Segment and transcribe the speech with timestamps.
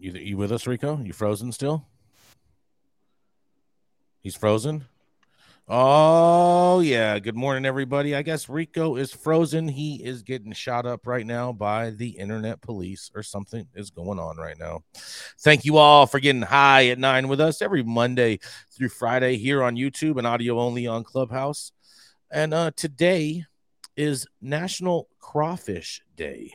[0.00, 0.98] You, you with us, Rico?
[1.02, 1.84] You frozen still?
[4.22, 4.86] He's frozen.
[5.68, 7.18] Oh yeah.
[7.18, 8.16] Good morning, everybody.
[8.16, 9.68] I guess Rico is frozen.
[9.68, 14.18] He is getting shot up right now by the internet police, or something is going
[14.18, 14.84] on right now.
[15.40, 18.40] Thank you all for getting high at nine with us every Monday
[18.74, 21.72] through Friday here on YouTube and audio only on Clubhouse.
[22.30, 23.44] And uh, today
[23.98, 26.54] is National Crawfish Day,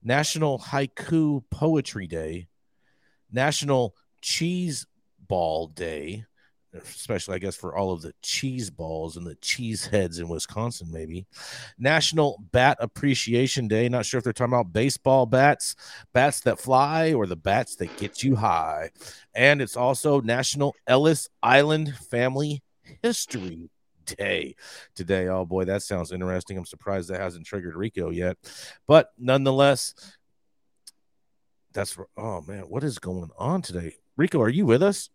[0.00, 2.46] National Haiku Poetry Day,
[3.32, 4.86] National Cheese
[5.26, 6.24] Ball Day,
[6.74, 10.88] especially, I guess, for all of the cheese balls and the cheese heads in Wisconsin,
[10.90, 11.26] maybe.
[11.78, 13.88] National Bat Appreciation Day.
[13.88, 15.74] Not sure if they're talking about baseball bats,
[16.12, 18.90] bats that fly, or the bats that get you high.
[19.34, 22.62] And it's also National Ellis Island Family
[23.02, 23.70] History
[24.04, 24.56] Day
[24.94, 25.28] today.
[25.28, 26.58] Oh boy, that sounds interesting.
[26.58, 28.36] I'm surprised that hasn't triggered Rico yet.
[28.86, 29.94] But nonetheless,
[31.72, 33.96] that's for oh man, what is going on today?
[34.16, 35.10] Rico, are you with us?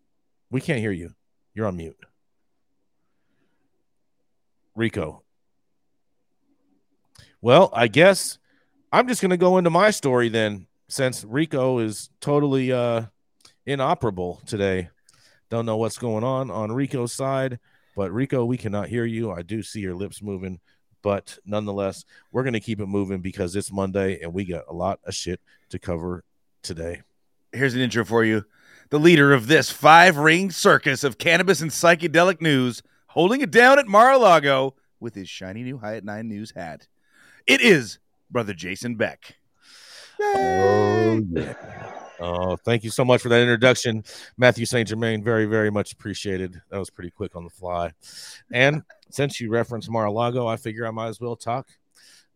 [0.49, 1.11] We can't hear you.
[1.53, 1.97] You're on mute.
[4.75, 5.23] Rico.
[7.41, 8.37] Well, I guess
[8.91, 13.03] I'm just going to go into my story then since Rico is totally uh
[13.65, 14.89] inoperable today.
[15.49, 17.59] Don't know what's going on on Rico's side,
[17.95, 19.31] but Rico, we cannot hear you.
[19.31, 20.59] I do see your lips moving,
[21.01, 24.73] but nonetheless, we're going to keep it moving because it's Monday and we got a
[24.73, 26.23] lot of shit to cover
[26.67, 27.01] today.
[27.51, 28.45] Here's an intro for you.
[28.89, 33.79] The leader of this five ring circus of cannabis and psychedelic news, holding it down
[33.79, 36.87] at Mar a Lago with his shiny new High at Nine News hat.
[37.45, 39.35] It is Brother Jason Beck.
[40.19, 41.53] Oh, yeah.
[42.19, 44.03] Oh, thank you so much for that introduction,
[44.37, 44.87] Matthew St.
[44.87, 45.23] Germain.
[45.23, 46.59] Very, very much appreciated.
[46.69, 47.93] That was pretty quick on the fly.
[48.51, 51.67] And since you referenced Mar a Lago, I figure I might as well talk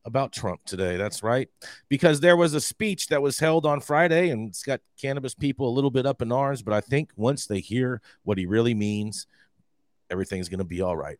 [0.05, 0.97] about Trump today.
[0.97, 1.49] That's right.
[1.89, 5.69] Because there was a speech that was held on Friday and it's got cannabis people
[5.69, 6.61] a little bit up in arms.
[6.61, 9.27] But I think once they hear what he really means,
[10.09, 11.19] everything's going to be all right.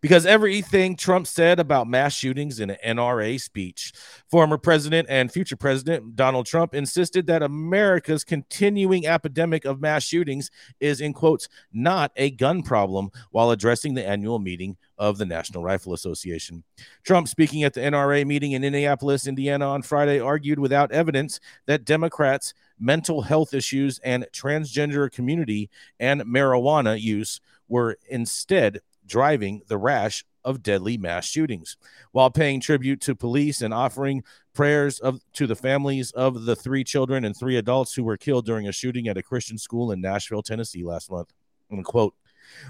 [0.00, 3.92] Because everything Trump said about mass shootings in an NRA speech,
[4.28, 10.50] former president and future president Donald Trump insisted that America's continuing epidemic of mass shootings
[10.80, 15.62] is, in quotes, not a gun problem while addressing the annual meeting of the National
[15.62, 16.62] Rifle Association.
[17.04, 21.84] Trump, speaking at the NRA meeting in Indianapolis, Indiana on Friday, argued without evidence that
[21.84, 28.80] Democrats' mental health issues and transgender community and marijuana use were instead
[29.10, 31.76] driving the rash of deadly mass shootings
[32.12, 34.22] while paying tribute to police and offering
[34.54, 38.46] prayers of to the families of the three children and three adults who were killed
[38.46, 41.32] during a shooting at a Christian school in Nashville, Tennessee last month.
[41.70, 42.14] Unquote.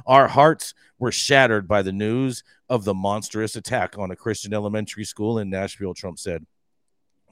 [0.07, 5.05] Our hearts were shattered by the news of the monstrous attack on a Christian elementary
[5.05, 6.45] school in Nashville, Trump said.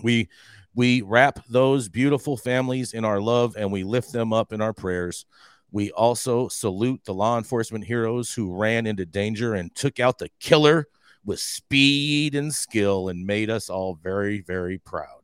[0.02, 0.28] We
[0.74, 4.72] we wrap those beautiful families in our love and we lift them up in our
[4.72, 5.26] prayers.
[5.70, 10.30] We also salute the law enforcement heroes who ran into danger and took out the
[10.40, 10.86] killer
[11.24, 15.18] with speed and skill and made us all very, very proud.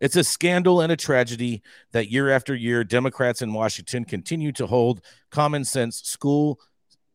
[0.00, 1.62] It's a scandal and a tragedy
[1.92, 5.00] that year after year, Democrats in Washington continue to hold
[5.30, 6.58] common sense school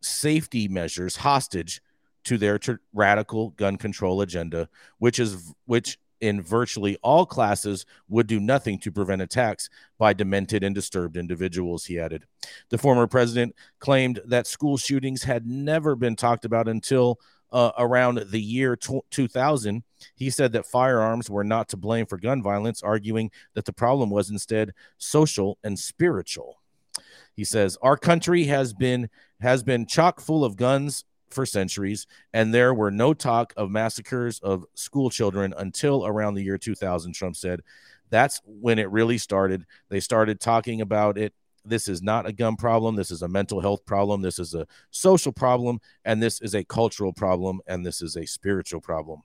[0.02, 1.82] safety measures hostage
[2.24, 2.60] to their
[2.94, 4.70] radical gun control agenda,
[5.00, 10.64] which is which in virtually all classes would do nothing to prevent attacks by demented
[10.64, 12.26] and disturbed individuals, he added.
[12.70, 17.20] The former president claimed that school shootings had never been talked about until
[17.52, 19.84] uh, around the year t- 2000.
[20.16, 24.10] He said that firearms were not to blame for gun violence, arguing that the problem
[24.10, 26.62] was instead social and spiritual.
[27.36, 29.10] He says, Our country has been
[29.40, 34.40] has been chock full of guns for centuries, and there were no talk of massacres
[34.40, 37.62] of school children until around the year 2000, Trump said.
[38.10, 39.66] That's when it really started.
[39.90, 41.34] They started talking about it.
[41.66, 42.96] This is not a gun problem.
[42.96, 44.22] This is a mental health problem.
[44.22, 45.80] This is a social problem.
[46.06, 47.60] And this is a cultural problem.
[47.68, 49.22] And this is a spiritual problem.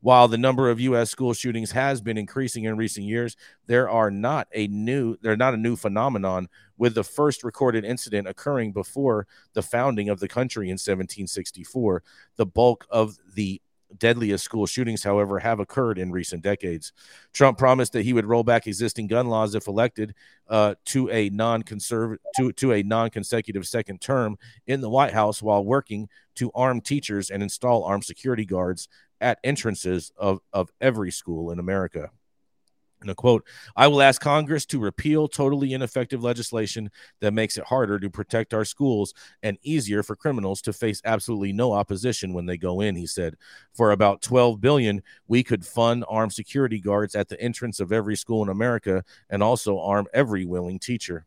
[0.00, 1.10] While the number of U.S.
[1.10, 3.36] school shootings has been increasing in recent years,
[3.66, 6.48] there are not a new they're not a new phenomenon.
[6.78, 12.02] With the first recorded incident occurring before the founding of the country in 1764,
[12.36, 13.60] the bulk of the
[13.98, 16.92] deadliest school shootings, however, have occurred in recent decades.
[17.32, 20.14] Trump promised that he would roll back existing gun laws if elected
[20.48, 25.64] uh, to a non-conservative to, to a non-consecutive second term in the White House, while
[25.64, 28.88] working to arm teachers and install armed security guards
[29.20, 32.10] at entrances of, of every school in America.
[33.00, 33.46] And a quote,
[33.76, 36.90] I will ask Congress to repeal totally ineffective legislation
[37.20, 41.52] that makes it harder to protect our schools and easier for criminals to face absolutely
[41.52, 43.36] no opposition when they go in, he said.
[43.72, 48.16] For about 12 billion, we could fund armed security guards at the entrance of every
[48.16, 51.26] school in America and also arm every willing teacher.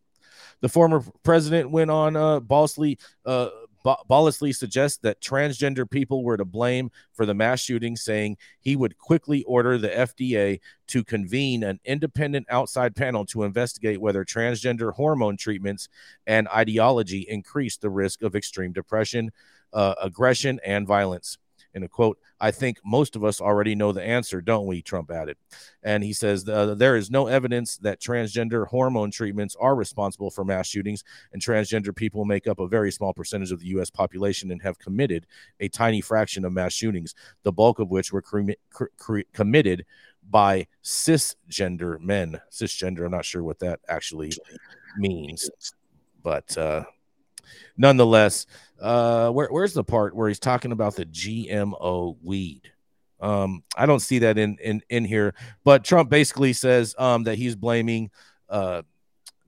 [0.61, 3.49] The former president went on uh, Balsley uh,
[3.83, 8.97] Ballisley suggests that transgender people were to blame for the mass shooting, saying he would
[8.97, 15.37] quickly order the FDA to convene an independent outside panel to investigate whether transgender hormone
[15.37, 15.89] treatments
[16.27, 19.31] and ideology increase the risk of extreme depression,
[19.73, 21.37] uh, aggression, and violence
[21.73, 24.81] in a quote, I think most of us already know the answer, don't we?
[24.81, 25.37] Trump added.
[25.81, 30.67] And he says there is no evidence that transgender hormone treatments are responsible for mass
[30.67, 33.89] shootings, and transgender people make up a very small percentage of the U.S.
[33.89, 35.25] population and have committed
[35.59, 38.51] a tiny fraction of mass shootings, the bulk of which were cre-
[38.97, 39.85] cre- committed
[40.29, 42.39] by cisgender men.
[42.51, 44.31] Cisgender, I'm not sure what that actually
[44.97, 45.49] means,
[46.21, 46.83] but uh,
[47.77, 48.45] nonetheless,
[48.83, 52.69] uh, where, where's the part where he's talking about the GMO weed?
[53.21, 55.33] Um, I don't see that in in in here,
[55.63, 58.11] but Trump basically says um, that he's blaming
[58.49, 58.81] uh,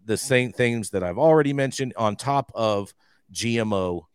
[0.06, 2.94] the same things that I've already mentioned on top of
[3.34, 4.06] GMO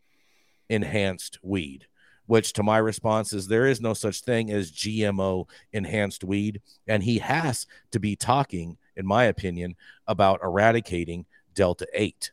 [0.71, 1.87] enhanced weed.
[2.25, 7.03] Which, to my response, is there is no such thing as GMO enhanced weed, and
[7.03, 9.75] he has to be talking, in my opinion,
[10.07, 12.31] about eradicating Delta Eight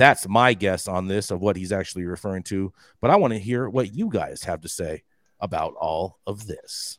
[0.00, 2.72] that's my guess on this of what he's actually referring to.
[3.02, 5.02] But I want to hear what you guys have to say
[5.40, 6.98] about all of this.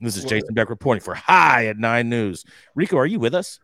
[0.00, 2.44] This is Jason Beck reporting for High at Nine News.
[2.76, 3.58] Rico, are you with us?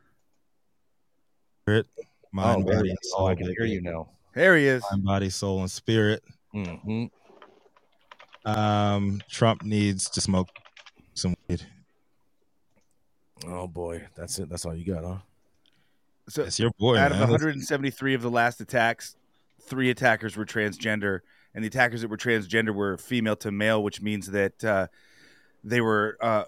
[1.63, 1.87] Spirit,
[2.33, 3.21] mind, oh, body, soul.
[3.21, 4.09] Oh, I can hear you now.
[4.35, 4.83] There he is.
[4.91, 6.25] Mind, body, soul, and spirit.
[6.53, 7.07] Mm-hmm.
[8.45, 10.49] Um, Trump needs to smoke
[11.15, 11.63] some weed.
[13.47, 14.49] Oh boy, that's it.
[14.49, 15.19] That's all you got, huh?
[16.29, 16.99] So it's your boy.
[16.99, 17.23] Out man.
[17.23, 19.17] of 173 of the last attacks,
[19.61, 21.21] three attackers were transgender,
[21.55, 24.89] and the attackers that were transgender were female to male, which means that uh,
[25.63, 26.45] they were, uh,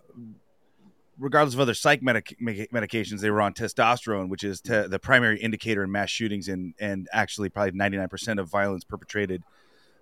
[1.19, 5.39] regardless of other psych medic- medications, they were on testosterone, which is te- the primary
[5.41, 9.43] indicator in mass shootings and and actually probably 99% of violence perpetrated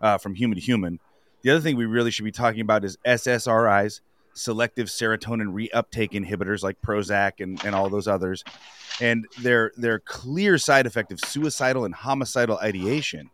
[0.00, 1.00] uh, from human to human.
[1.42, 4.00] The other thing we really should be talking about is SSRIs,
[4.36, 8.44] selective serotonin reuptake inhibitors like Prozac and, and all those others,
[9.00, 13.30] and their their clear side effect of suicidal and homicidal ideation.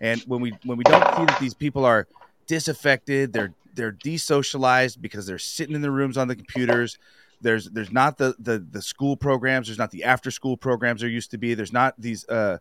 [0.00, 2.06] And when we when we don't see that these people are
[2.46, 6.98] disaffected, they're they're desocialized because they're sitting in the rooms on the computers.
[7.40, 9.68] There's there's not the the the school programs.
[9.68, 11.54] There's not the after school programs there used to be.
[11.54, 12.58] There's not these uh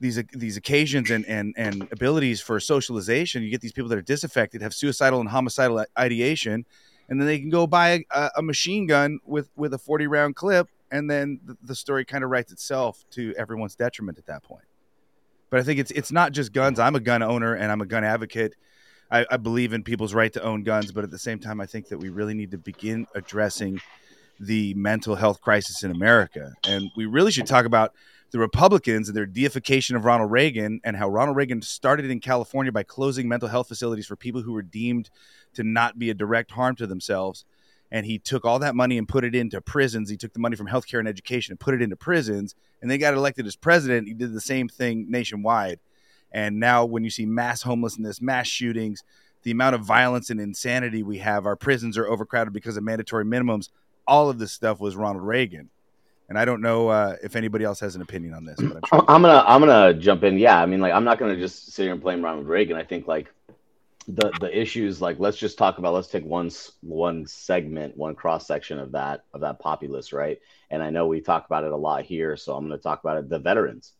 [0.00, 3.42] these these occasions and and and abilities for socialization.
[3.42, 6.64] You get these people that are disaffected, have suicidal and homicidal ideation,
[7.08, 10.36] and then they can go buy a, a machine gun with with a 40 round
[10.36, 14.64] clip and then the, story kind of writes itself to everyone's detriment at that point.
[15.50, 16.78] But i think it's it's not just guns.
[16.78, 18.54] I'm a gun owner and i'm a gun advocate.
[19.10, 21.66] I, I believe in people's right to own guns but at the same time i
[21.66, 23.80] think that we really need to begin addressing
[24.40, 27.92] the mental health crisis in america and we really should talk about
[28.34, 32.72] the Republicans and their deification of Ronald Reagan and how Ronald Reagan started in California
[32.72, 35.08] by closing mental health facilities for people who were deemed
[35.54, 37.44] to not be a direct harm to themselves.
[37.92, 40.10] And he took all that money and put it into prisons.
[40.10, 42.56] He took the money from healthcare and education and put it into prisons.
[42.82, 44.08] And they got elected as president.
[44.08, 45.78] He did the same thing nationwide.
[46.32, 49.04] And now, when you see mass homelessness, mass shootings,
[49.44, 53.24] the amount of violence and insanity we have, our prisons are overcrowded because of mandatory
[53.24, 53.68] minimums.
[54.06, 55.70] All of this stuff was Ronald Reagan.
[56.28, 58.56] And I don't know uh, if anybody else has an opinion on this.
[58.58, 60.38] But I'm, sure I'm gonna I'm gonna jump in.
[60.38, 62.76] Yeah, I mean, like I'm not gonna just sit here and blame Ronald Reagan.
[62.76, 63.30] I think like
[64.06, 66.50] the the issues like let's just talk about let's take one
[66.82, 71.20] one segment one cross section of that of that populace right and i know we
[71.20, 73.92] talk about it a lot here so i'm going to talk about it the veterans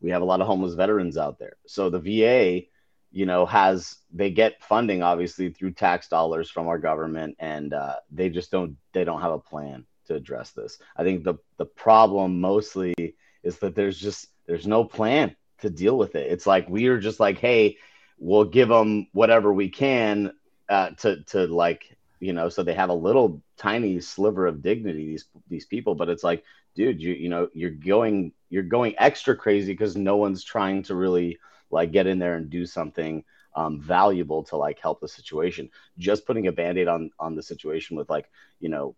[0.00, 2.64] we have a lot of homeless veterans out there so the va
[3.12, 7.96] you know has they get funding obviously through tax dollars from our government and uh,
[8.10, 10.78] they just don't they don't have a plan to address this.
[10.96, 12.94] I think the the problem mostly
[13.42, 16.30] is that there's just there's no plan to deal with it.
[16.30, 17.78] It's like we are just like hey
[18.18, 20.32] we'll give them whatever we can
[20.68, 25.06] uh, to to like you know so they have a little tiny sliver of dignity
[25.06, 25.94] these these people.
[25.94, 30.16] But it's like dude you you know you're going you're going extra crazy because no
[30.16, 31.38] one's trying to really
[31.70, 33.24] like get in there and do something
[33.54, 35.70] um, valuable to like help the situation.
[35.98, 38.94] Just putting a band-aid on on the situation with like you know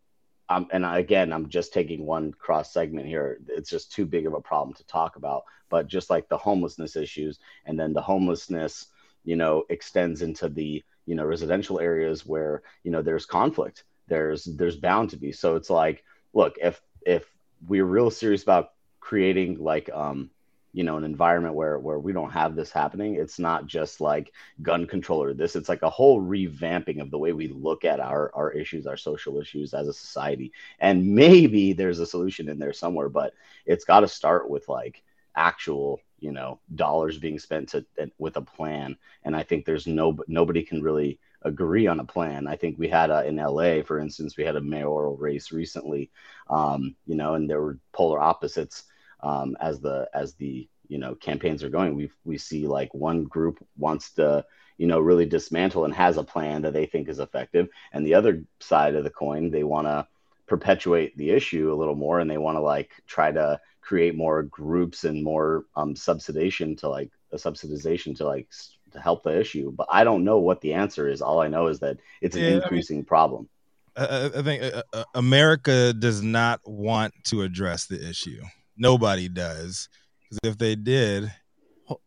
[0.48, 3.38] um, and again i'm just taking one cross segment here.
[3.48, 5.44] It's just too big of a problem to talk about.
[5.68, 8.86] But just like the homelessness issues and then the homelessness
[9.24, 13.84] you know extends into the you know residential areas where you know there's conflict.
[14.08, 15.32] There's there's bound to be.
[15.32, 17.24] So it's like look if if
[17.66, 20.30] we're real serious about creating like um
[20.72, 23.16] you know an environment where where we don't have this happening.
[23.16, 25.56] It's not just like gun control or this.
[25.56, 28.96] It's like a whole revamping of the way we look at our our issues our
[28.96, 30.52] social issues as a society.
[30.80, 33.34] And maybe there's a solution in there somewhere but
[33.66, 35.02] it's got to start with like
[35.36, 37.84] actual you know dollars being spent to
[38.18, 38.96] with a plan.
[39.24, 42.46] And i think there's no nobody can really agree on a plan.
[42.46, 46.10] I think we had a, in la for instance we had a mayoral race recently
[46.48, 48.84] um, you know and there were polar opposites
[49.22, 53.24] um, as the as the you know campaigns are going we we see like one
[53.24, 54.44] group wants to
[54.78, 58.14] you know really dismantle and has a plan that they think is effective and the
[58.14, 60.06] other side of the coin they want to
[60.46, 64.42] perpetuate the issue a little more and they want to like try to create more
[64.42, 68.48] groups and more um, subsidization to like a subsidization to like
[68.92, 69.72] to help the issue.
[69.72, 71.22] But I don't know what the answer is.
[71.22, 73.48] All I know is that it's an Yeah, I mean- increasing problem.
[73.96, 78.42] I, I think uh, uh, America does not want to address the issue.
[78.76, 79.88] Nobody does.
[80.30, 81.32] 'Cause if they did,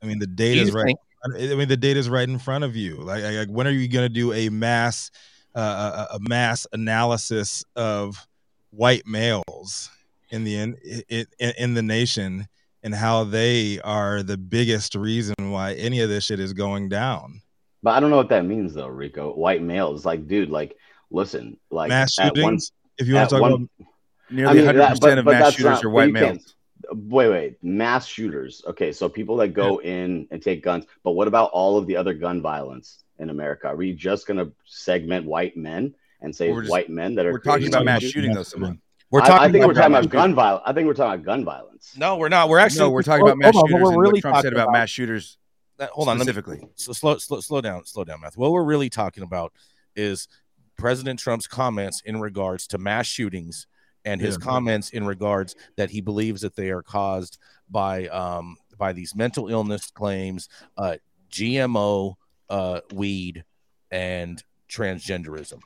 [0.01, 0.85] I mean, the data is right.
[0.85, 0.99] think-
[1.51, 2.97] I mean, the data is right in front of you.
[2.97, 5.09] Like, like like, when are you going to do a mass,
[5.55, 8.27] uh, a, a mass analysis of
[8.71, 9.89] white males
[10.29, 10.75] in the in,
[11.09, 11.25] in,
[11.57, 12.47] in the nation
[12.83, 17.41] and how they are the biggest reason why any of this shit is going down?
[17.81, 19.33] But I don't know what that means though, Rico.
[19.33, 20.75] White males, like, dude, like,
[21.11, 22.59] listen, like mass at one-
[22.97, 23.69] if you want to talk one- about
[24.31, 26.54] Nearly I mean, 100% that- but- of but mass shooters not- are white males.
[26.91, 28.61] Wait, wait, mass shooters.
[28.67, 30.85] Okay, so people that go in and take guns.
[31.03, 33.67] But what about all of the other gun violence in America?
[33.67, 37.31] Are we just going to segment white men and say just- white men that are
[37.33, 38.11] We're talking about mass issues?
[38.11, 38.81] shooting, though, Simon.
[39.11, 39.43] We're I- talking.
[39.49, 40.63] I, think about we're talking about gun violence.
[40.65, 41.93] I think we're talking about gun violence.
[41.97, 42.49] No, we're not.
[42.49, 42.79] We're actually.
[42.79, 44.71] No, we're talking hold- about mass on, shooters we're what really Trump said talking about
[44.71, 45.37] mass shooters
[45.79, 46.67] Uh, hold on, let me, specifically.
[46.75, 48.41] so slow, slow, slow down, slow down, Matthew.
[48.41, 49.53] What we're really talking about
[49.95, 50.27] is
[50.77, 53.67] President Trump's comments in regards to mass shootings
[54.05, 54.45] and his Yeah.
[54.45, 57.37] comments in regards that he believes that they are caused
[57.69, 60.97] by um by these mental illness claims, uh,
[61.29, 62.15] GMO,
[62.49, 63.43] uh, weed,
[63.91, 65.61] and transgenderism.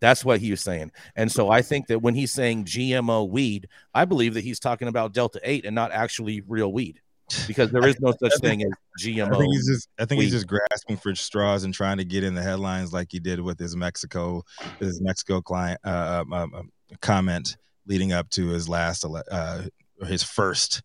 [0.00, 0.92] That's what he was saying.
[1.16, 4.88] And so I think that when he's saying GMO weed, I believe that he's talking
[4.88, 7.00] about Delta 8 and not actually real weed
[7.46, 8.70] because there is no such thing as
[9.00, 9.34] GMO.
[9.34, 12.24] I think he's just I think he's just grasping for straws and trying to get
[12.24, 14.42] in the headlines like he did with his Mexico
[14.80, 16.70] his Mexico client uh, um, um, um,
[17.00, 19.62] comment leading up to his last uh,
[20.06, 20.82] his first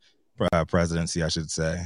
[0.53, 1.82] uh, presidency, I should say.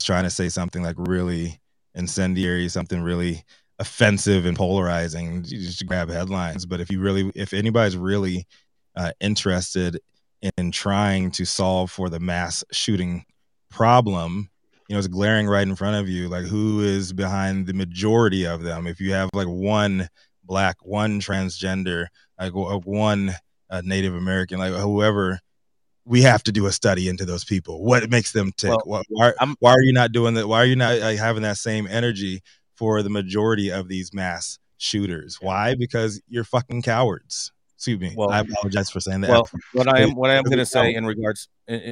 [0.00, 1.60] Trying to say something like really
[1.94, 3.44] incendiary, something really
[3.78, 6.66] offensive and polarizing just grab headlines.
[6.66, 8.46] But if you really, if anybody's really
[8.96, 10.00] uh, interested
[10.56, 13.24] in trying to solve for the mass shooting
[13.70, 14.50] problem,
[14.88, 16.28] you know, it's glaring right in front of you.
[16.28, 18.86] Like, who is behind the majority of them?
[18.86, 20.08] If you have like one
[20.44, 22.06] black, one transgender,
[22.38, 23.34] like one
[23.72, 25.40] uh, Native American, like whoever,
[26.04, 27.82] we have to do a study into those people.
[27.82, 28.70] What makes them tick?
[28.84, 30.46] Well, Why, why, why are you not doing that?
[30.46, 32.42] Why are you not like, having that same energy
[32.74, 35.38] for the majority of these mass shooters?
[35.40, 35.74] Why?
[35.74, 37.50] Because you're fucking cowards.
[37.76, 38.12] Excuse me.
[38.14, 39.30] Well- I apologize for saying that.
[39.30, 41.48] Well, what I am what I am going to say in regards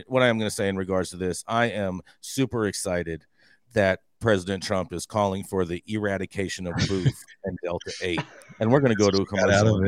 [0.06, 3.25] what I am going to say in regards to this, I am super excited
[3.72, 7.08] that President Trump is calling for the eradication of boof
[7.44, 8.20] and Delta Eight,
[8.58, 9.80] and we're going to go to a commercial.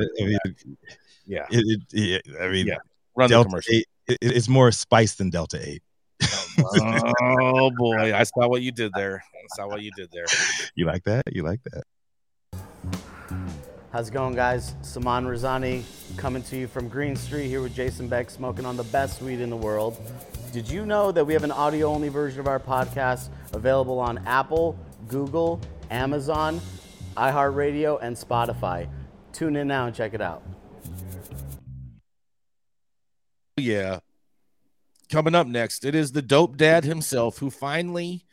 [1.27, 1.43] Of it.
[1.51, 2.77] I mean, Yeah, it, it, it, I mean, Yeah.
[3.17, 3.75] run the Delta commercial.
[3.75, 3.87] Eight.
[4.09, 5.83] It, it's more spice than Delta Eight.
[7.21, 9.23] oh boy, I saw what you did there.
[9.35, 10.27] I saw what you did there.
[10.75, 11.23] You like that?
[11.33, 11.85] You like that?
[13.93, 14.75] How's it going, guys?
[14.81, 15.83] Saman Razani
[16.17, 19.41] coming to you from Green Street here with Jason Beck, smoking on the best weed
[19.41, 20.01] in the world.
[20.51, 24.19] Did you know that we have an audio only version of our podcast available on
[24.27, 25.61] Apple, Google,
[25.91, 26.61] Amazon,
[27.19, 28.89] iHeartRadio, and Spotify.
[29.35, 30.43] Tune in now and check it out.
[33.57, 34.01] Yeah.
[35.11, 38.25] Coming up next, it is the dope dad himself who finally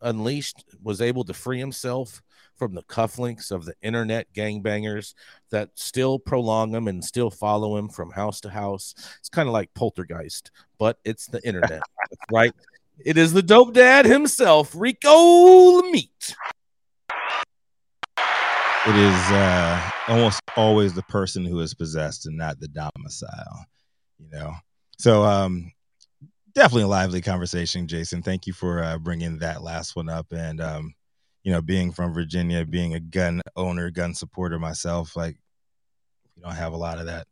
[0.00, 2.22] unleashed, was able to free himself
[2.56, 5.14] from the cufflinks of the internet gangbangers
[5.50, 8.94] that still prolong him and still follow him from house to house.
[9.18, 11.82] It's kind of like poltergeist, but it's the internet,
[12.32, 12.52] right?
[13.04, 16.34] It is the dope dad himself, Rico Meat.
[18.86, 23.66] It is uh, almost always the person who is possessed and not the domicile,
[24.18, 24.54] you know.
[24.98, 25.72] So, um,
[26.54, 28.22] definitely a lively conversation, Jason.
[28.22, 30.26] Thank you for uh, bringing that last one up.
[30.32, 30.94] And um,
[31.44, 35.36] you know, being from Virginia, being a gun owner, gun supporter myself, like
[36.36, 37.26] we don't have a lot of that.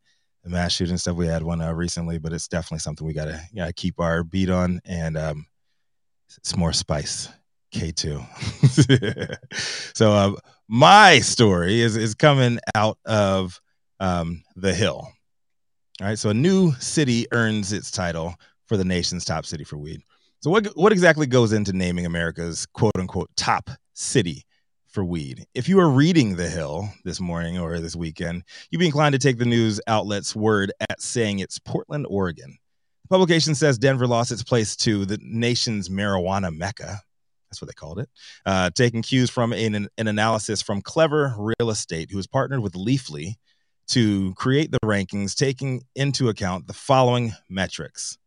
[0.44, 3.40] The mass shooting stuff we had one uh, recently, but it's definitely something we gotta
[3.52, 5.46] know, keep our beat on, and um,
[6.38, 7.28] it's more spice.
[7.72, 8.22] K two.
[9.92, 10.32] so uh,
[10.68, 13.60] my story is is coming out of
[13.98, 15.08] um, the Hill.
[15.98, 18.34] All right, so a new city earns its title
[18.66, 20.02] for the nation's top city for weed.
[20.40, 24.44] So what what exactly goes into naming America's quote unquote top city
[24.88, 25.46] for weed?
[25.54, 29.18] If you are reading The Hill this morning or this weekend, you'd be inclined to
[29.18, 32.58] take the news outlet's word at saying it's Portland, Oregon.
[33.04, 37.00] The publication says Denver lost its place to the nation's marijuana mecca.
[37.48, 38.10] That's what they called it.
[38.44, 42.74] Uh, taking cues from an, an analysis from Clever Real Estate, who has partnered with
[42.74, 43.36] Leafly
[43.88, 48.18] to create the rankings, taking into account the following metrics.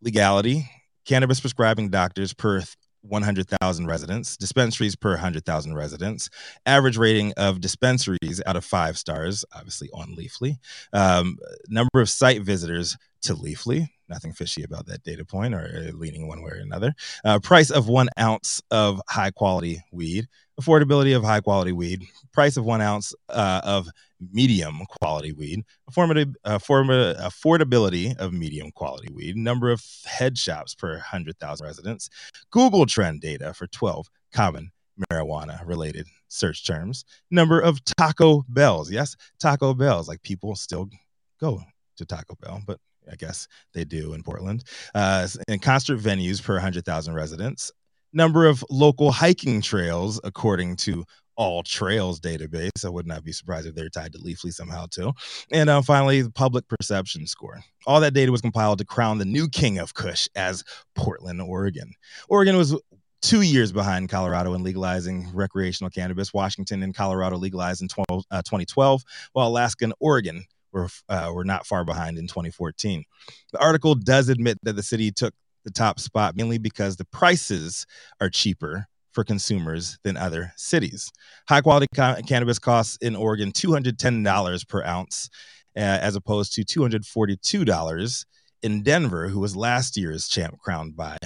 [0.00, 0.70] Legality,
[1.04, 2.62] cannabis prescribing doctors per
[3.02, 6.28] 100,000 residents, dispensaries per 100,000 residents,
[6.66, 10.56] average rating of dispensaries out of five stars, obviously on Leafly,
[10.92, 11.36] um,
[11.68, 16.42] number of site visitors to Leafly, nothing fishy about that data point or leaning one
[16.42, 16.94] way or another,
[17.24, 20.26] uh, price of one ounce of high quality weed,
[20.60, 23.88] affordability of high quality weed, price of one ounce uh, of
[24.32, 31.66] medium quality weed, affordability, affordability of medium quality weed, number of head shops per 100,000
[31.66, 32.10] residents,
[32.50, 34.70] Google trend data for 12 common
[35.10, 38.90] marijuana related search terms, number of Taco Bells.
[38.90, 40.08] Yes, Taco Bells.
[40.08, 40.88] Like people still
[41.40, 41.62] go
[41.96, 42.78] to Taco Bell, but
[43.10, 44.64] I guess they do in Portland.
[44.94, 47.72] Uh, and concert venues per 100,000 residents,
[48.12, 51.04] number of local hiking trails according to
[51.38, 52.84] AllTrails database.
[52.84, 55.12] I would not be surprised if they're tied to Leafly somehow too.
[55.52, 57.60] And uh, finally, the public perception score.
[57.86, 61.92] All that data was compiled to crown the new king of Kush as Portland, Oregon.
[62.28, 62.76] Oregon was
[63.22, 66.32] two years behind Colorado in legalizing recreational cannabis.
[66.32, 71.44] Washington and Colorado legalized in 12, uh, 2012, while Alaska and Oregon were uh, were
[71.44, 73.04] not far behind in 2014.
[73.52, 77.86] The article does admit that the city took the top spot mainly because the prices
[78.20, 78.86] are cheaper
[79.18, 81.10] for consumers than other cities.
[81.48, 85.28] High quality ca- cannabis costs in Oregon $210 per ounce,
[85.76, 88.24] uh, as opposed to $242
[88.62, 91.16] in Denver, who was last year's champ crowned by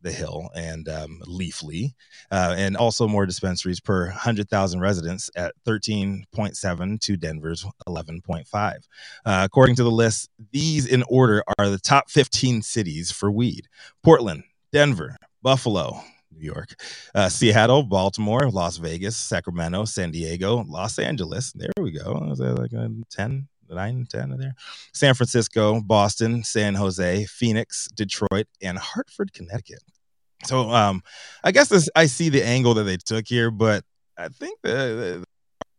[0.00, 1.90] the Hill and um, Leafly,
[2.30, 8.46] uh, and also more dispensaries per 100,000 residents at 13.7 to Denver's 11.5.
[8.54, 8.78] Uh,
[9.44, 13.68] according to the list, these in order are the top 15 cities for weed
[14.02, 16.00] Portland, Denver, Buffalo,
[16.36, 16.74] New York,
[17.14, 21.52] uh, Seattle, Baltimore, Las Vegas, Sacramento, San Diego, Los Angeles.
[21.52, 22.28] There we go.
[22.30, 24.54] Is that like a 10, 9, 10 there?
[24.92, 29.82] San Francisco, Boston, San Jose, Phoenix, Detroit, and Hartford, Connecticut.
[30.44, 31.02] So um,
[31.42, 33.84] I guess this I see the angle that they took here, but
[34.18, 35.24] I think the,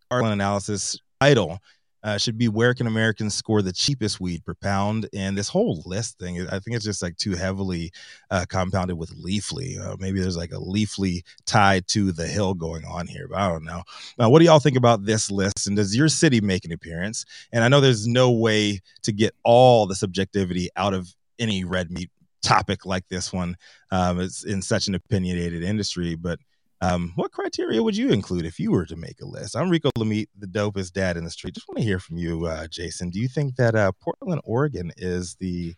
[0.09, 1.59] the analysis title
[2.07, 5.09] uh, should be where can Americans score the cheapest weed per pound?
[5.13, 7.91] And this whole list thing, I think it's just like too heavily
[8.31, 9.77] uh, compounded with Leafly.
[9.77, 13.49] Uh, maybe there's like a Leafly tied to the hill going on here, but I
[13.49, 13.83] don't know.
[14.17, 15.67] Now, what do y'all think about this list?
[15.67, 17.25] And does your city make an appearance?
[17.51, 21.91] And I know there's no way to get all the subjectivity out of any red
[21.91, 22.09] meat
[22.41, 23.57] topic like this one.
[23.91, 26.39] Um, it's in such an opinionated industry, but
[26.81, 29.55] um, what criteria would you include if you were to make a list?
[29.55, 31.55] I'm Rico Lamitte, the dopest dad in the street.
[31.55, 33.09] Just want to hear from you, uh, Jason.
[33.09, 35.73] Do you think that uh, Portland, Oregon is the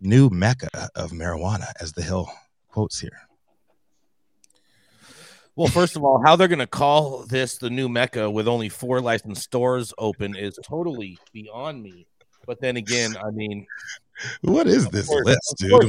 [0.00, 2.30] new mecca of marijuana, as the Hill
[2.68, 3.20] quotes here?
[5.56, 8.70] Well, first of all, how they're going to call this the new mecca with only
[8.70, 12.06] four licensed stores open is totally beyond me.
[12.46, 13.66] But then again, I mean,
[14.40, 15.72] what is this course, list, dude?
[15.72, 15.84] What,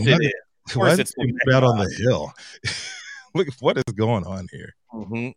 [0.75, 1.13] why is it
[1.53, 2.33] out on the hill?
[3.33, 4.75] Look, what is going on here?
[4.93, 5.29] Mm-hmm.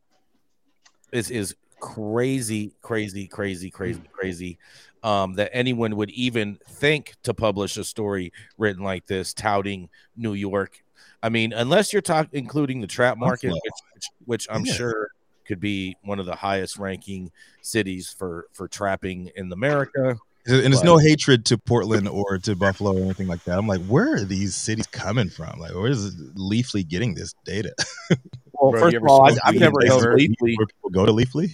[1.13, 4.59] This is crazy, crazy, crazy, crazy, crazy.
[5.03, 10.33] Um, that anyone would even think to publish a story written like this, touting New
[10.33, 10.83] York.
[11.23, 13.63] I mean, unless you're talking including the trap market, which,
[13.95, 14.73] which, which I'm Yeah.
[14.73, 15.09] sure
[15.47, 17.31] could be one of the highest ranking
[17.61, 20.17] cities for for trapping in America.
[20.47, 23.59] And it's But- no hatred to Portland or to Buffalo or anything like that.
[23.59, 25.59] I'm like, where are these cities coming from?
[25.59, 27.75] Like, where is Leafly getting this data?
[28.61, 30.57] Well, Bro, first of all, I, smoked I've never in known Leafly.
[30.57, 31.51] Where people go to Leafly?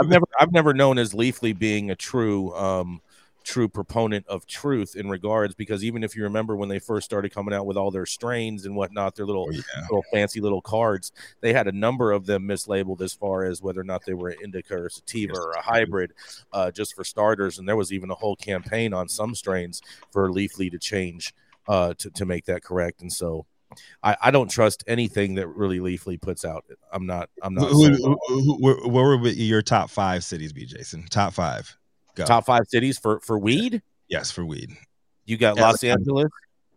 [0.00, 3.02] I've never I've never known as Leafly being a true um
[3.48, 7.32] true proponent of truth in regards because even if you remember when they first started
[7.32, 9.62] coming out with all their strains and whatnot, their little Oh, yeah.
[9.82, 13.80] little fancy little cards, they had a number of them mislabeled as far as whether
[13.80, 15.42] or not they were an indica or sativa Yes.
[15.42, 16.12] or a hybrid,
[16.52, 17.58] uh, just for starters.
[17.58, 19.80] And there was even a whole campaign on some strains
[20.12, 21.32] for Leafly to change
[21.66, 23.00] uh, to to make that correct.
[23.00, 23.46] And so.
[24.02, 26.64] I, I don't trust anything that really Leafly puts out.
[26.90, 27.28] I'm not.
[27.42, 27.68] I'm not.
[27.68, 31.04] Who, who, who, who- where would your top five cities be, Jason?
[31.10, 31.76] Top five.
[32.18, 32.24] Go.
[32.24, 33.82] top five cities for for weed.
[34.08, 34.76] Yes, for weed.
[35.24, 36.30] You got Yeah, Los like- Angeles.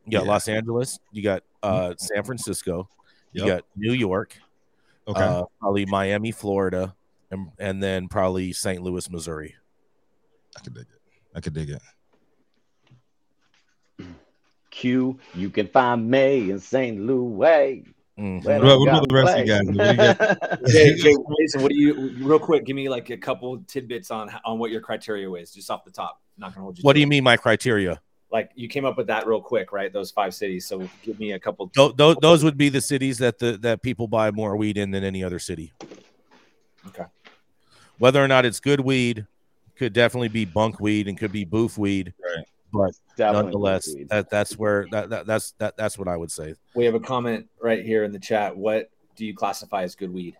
[0.05, 0.19] You got Yeah.
[0.19, 0.29] Mm-hmm.
[0.29, 0.99] Los Angeles.
[1.11, 2.89] You got uh, San Francisco.
[3.33, 3.57] You Yep.
[3.57, 4.37] got New York.
[5.07, 5.21] Okay.
[5.21, 6.95] Uh, probably Miami, Florida,
[7.31, 8.81] and and then probably St.
[8.81, 9.55] Louis, Missouri.
[10.57, 11.01] I could dig it.
[11.35, 11.81] I could dig it.
[14.69, 16.99] Q, you can find me in St.
[16.99, 17.83] Louis.
[18.21, 18.45] Mm-hmm.
[18.47, 19.65] Let What about- it what about the rest of you guys?
[19.65, 20.71] What do you play.
[20.71, 22.65] Jay, Jay, Jason, what do you real quick?
[22.65, 25.91] Give me like a couple tidbits on on what your criteria is, just off the
[25.91, 26.21] top.
[26.37, 26.83] not gonna hold you.
[26.83, 27.09] What do you it.
[27.09, 27.23] mean?
[27.23, 27.99] My criteria?
[28.31, 29.91] Like you came up with that real quick, right?
[29.91, 30.65] Those five cities.
[30.67, 31.69] So give me a couple.
[31.75, 34.91] Those, those, those would be the cities that the that people buy more weed in
[34.91, 35.73] than any other city.
[36.87, 37.05] Okay.
[37.97, 39.25] Whether or not it's good weed,
[39.75, 42.13] could definitely be bunk weed and could be boof weed.
[42.23, 42.45] Right.
[42.73, 46.55] But Definitely nonetheless, that that's where that, that that's that that's what I would say.
[46.75, 48.55] We have a comment right here in the chat.
[48.55, 50.37] What do you classify as good weed?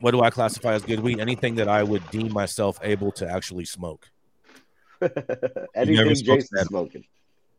[0.00, 1.20] What do I classify as good weed?
[1.20, 4.08] Anything that I would deem myself able to actually smoke.
[5.74, 6.66] Anything smoked Jason's that.
[6.68, 7.04] smoking.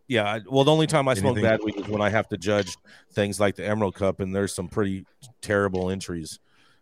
[0.07, 2.27] Yeah, I- well, the only time I smoke Anything- bad weed is when I have
[2.29, 2.75] to judge
[3.13, 5.05] things like the Emerald Cup, and there's some pretty
[5.41, 6.39] terrible entries.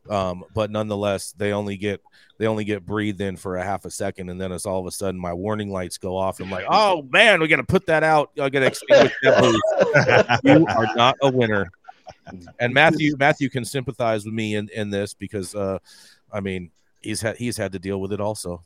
[0.09, 2.01] Um, but nonetheless, they only get
[2.37, 4.85] they only get breathed in for a half a second, and then it's all of
[4.85, 6.39] a sudden my warning lights go off.
[6.39, 8.31] I'm like, oh man, we got to put that out.
[8.39, 10.39] I got to extinguish that boof.
[10.43, 11.71] You are not a winner.
[12.59, 15.79] And Matthew Matthew can sympathize with me in, in this because uh,
[16.31, 18.63] I mean he's had he's had to deal with it also.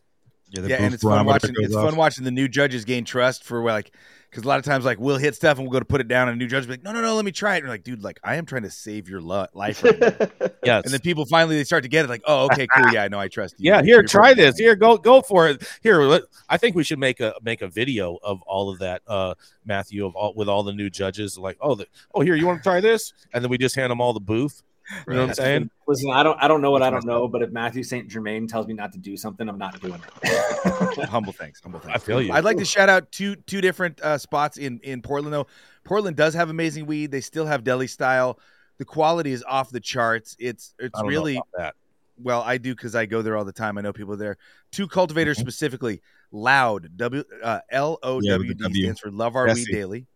[0.52, 1.54] Yeah, yeah, and it's fun watching.
[1.58, 1.90] It's off.
[1.90, 3.92] fun watching the new judges gain trust for like,
[4.30, 6.08] because a lot of times like we'll hit stuff and we'll go to put it
[6.10, 7.60] down, and a new judge will be like, no, no, no, let me try it.
[7.60, 9.84] And we're like, dude, like I am trying to save your lo- life.
[9.84, 10.32] Right.
[10.64, 10.84] Yes.
[10.84, 13.08] and then people finally they start to get it, like, oh, okay, cool, yeah, I
[13.08, 13.72] know, I trust you.
[13.72, 14.38] Yeah, Like, here, try perfect.
[14.38, 14.58] this.
[14.60, 15.64] Here, go go for it.
[15.82, 19.02] Here, let, I think we should make a make a video of all of that,
[19.08, 19.34] uh,
[19.66, 21.36] Matthew, of all with all the new judges.
[21.38, 23.14] Like, oh, the, oh, here, you want to try this?
[23.34, 24.62] And then we just hand them all the boof.
[25.08, 25.70] You know what I'm saying?
[25.88, 28.08] Listen, I don't I don't know what I don't know, but if Matthew St.
[28.10, 31.06] Germain tells me not to do something, I'm not doing it.
[31.10, 31.96] humble thanks, humble thanks.
[31.96, 32.32] I feel you.
[32.34, 35.48] I'd like to shout out two two different uh, spots in in Portland though.
[35.84, 37.12] Portland does have amazing weed.
[37.12, 38.40] They still have deli style.
[38.78, 40.36] The quality is off the charts.
[40.40, 41.76] It's it's I don't know really about that.
[42.22, 42.42] well.
[42.42, 43.78] I do because I go there all the time.
[43.78, 44.38] I know people there.
[44.72, 45.48] Two cultivators Mm-hmm.
[45.48, 46.02] specifically.
[46.34, 48.84] Loud W uh, L O Yeah, W with D the W.
[48.86, 49.66] stands for Love Our Jesse.
[49.70, 50.08] Weed Daily.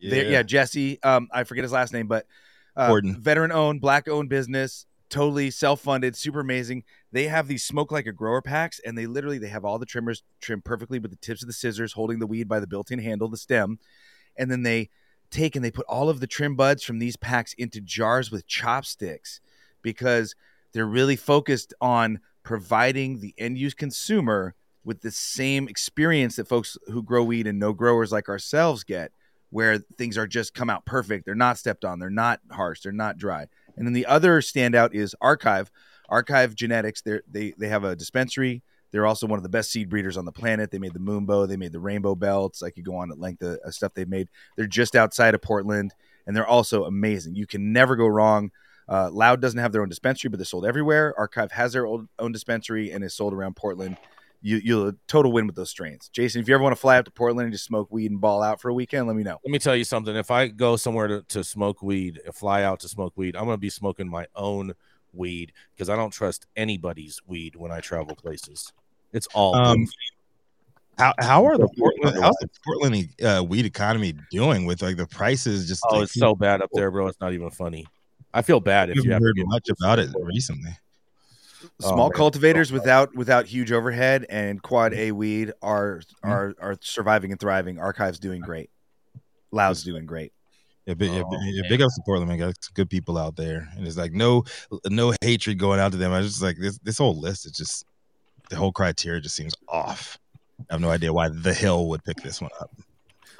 [0.00, 0.22] Yeah.
[0.22, 1.00] yeah, Jesse.
[1.02, 2.26] Um, I forget his last name, but
[2.76, 6.84] uh, veteran owned, black owned business, totally self funded, super amazing.
[7.12, 9.86] They have these smoke like a grower packs, and they literally they have all the
[9.86, 12.90] trimmers trimmed perfectly with the tips of the scissors, holding the weed by the built
[12.90, 13.78] in handle, the stem,
[14.36, 14.88] and then they
[15.30, 18.46] take and they put all of the trim buds from these packs into jars with
[18.46, 19.40] chopsticks
[19.80, 20.34] because
[20.72, 24.54] they're really focused on providing the end use consumer
[24.84, 29.12] with the same experience that folks who grow weed and no growers like ourselves get
[29.52, 31.26] where things are just come out perfect.
[31.26, 31.98] They're not stepped on.
[31.98, 32.80] They're not harsh.
[32.80, 33.46] They're not dry.
[33.76, 35.70] And then the other standout is Archive.
[36.08, 37.02] Archive Genetics.
[37.02, 38.62] They they they have a dispensary.
[38.90, 40.70] They're also one of the best seed breeders on the planet.
[40.70, 41.48] They made the Moonbow.
[41.48, 42.62] They made the Rainbow Belts.
[42.62, 44.28] I could go on at length of, stuff they've made.
[44.56, 45.94] They're just outside of Portland,
[46.26, 47.34] and they're also amazing.
[47.34, 48.50] You can never go wrong.
[48.88, 51.14] Uh, Loud doesn't have their own dispensary, but they're sold everywhere.
[51.16, 53.96] Archive has their own dispensary and is sold around Portland.
[54.42, 56.08] You, you'll total win with those strains.
[56.08, 58.20] Jason, if you ever want to fly out to Portland and just smoke weed and
[58.20, 59.38] ball out for a weekend, let me know.
[59.44, 60.14] Let me tell you something.
[60.16, 63.54] If I go somewhere to, to smoke weed, fly out to smoke weed, I'm going
[63.54, 64.74] to be smoking my own
[65.12, 68.72] weed because I don't trust anybody's weed when I travel places.
[69.12, 69.86] It's all Um.
[70.98, 74.96] How how are the Portland Portland how's the Portland uh, weed economy doing with like
[74.96, 75.66] the prices?
[75.66, 77.06] Just oh, like, it's so bad up there, bro.
[77.06, 77.86] It's not even funny.
[78.34, 80.70] I feel bad if you have to heard much about it recently.
[81.64, 82.16] Oh, Small man.
[82.16, 86.30] cultivators without without huge overhead and quad A weed are Mm-hmm.
[86.30, 87.78] are are surviving and thriving.
[87.78, 88.70] Archives doing great.
[89.50, 90.32] Loud's doing great.
[90.86, 92.38] Yeah, big, yeah, Oh, big- yeah, big ups to Portland, man.
[92.38, 94.44] Got good people out there, and it's like no
[94.88, 96.12] no hatred going out to them.
[96.12, 97.86] I was just like this this whole list is just
[98.50, 100.18] the whole criteria just seems off.
[100.70, 102.70] I have no idea why the Hill would pick this one up.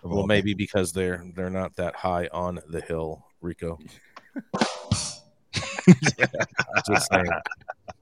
[0.04, 3.24] Well, all maybe because they're they're not that high on the hill.
[3.40, 3.78] Rico.
[6.86, 7.30] Just saying.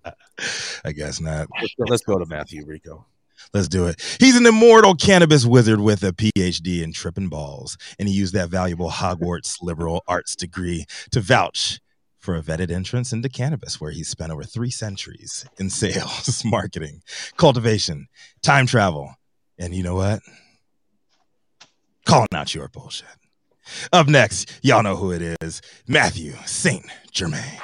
[0.84, 1.48] I guess not.
[1.60, 3.06] Let's go, let's go to Matthew Rico.
[3.52, 4.00] Let's do it.
[4.20, 8.48] He's an immortal cannabis wizard with a PhD in tripping balls, and he used that
[8.48, 11.80] valuable Hogwarts liberal arts degree to vouch
[12.18, 17.02] for a vetted entrance into cannabis, where he spent over three centuries in sales, marketing,
[17.36, 18.08] cultivation,
[18.42, 19.14] time travel,
[19.58, 20.20] and you know what?
[22.04, 23.08] Calling out your bullshit.
[23.92, 26.84] Up next, y'all know who it is Matthew St.
[27.12, 27.60] Germain.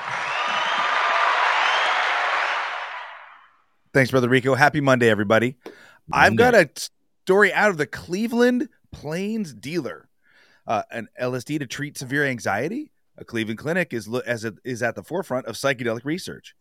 [3.92, 4.54] Thanks, brother Rico.
[4.54, 5.56] Happy Monday, everybody.
[6.12, 6.68] I've got a
[7.24, 10.08] story out of the Cleveland Plains dealer,
[10.66, 12.92] uh, an LSD to treat severe anxiety.
[13.18, 16.54] A Cleveland clinic is lo- as is at the forefront of psychedelic research.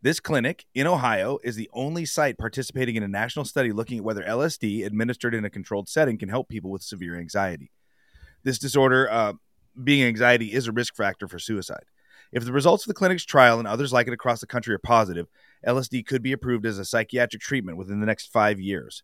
[0.00, 4.04] This clinic in Ohio is the only site participating in a national study looking at
[4.04, 7.72] whether LSD administered in a controlled setting can help people with severe anxiety.
[8.48, 9.34] This disorder, uh,
[9.84, 11.84] being anxiety, is a risk factor for suicide.
[12.32, 14.78] If the results of the clinic's trial and others like it across the country are
[14.78, 15.26] positive,
[15.66, 19.02] LSD could be approved as a psychiatric treatment within the next five years.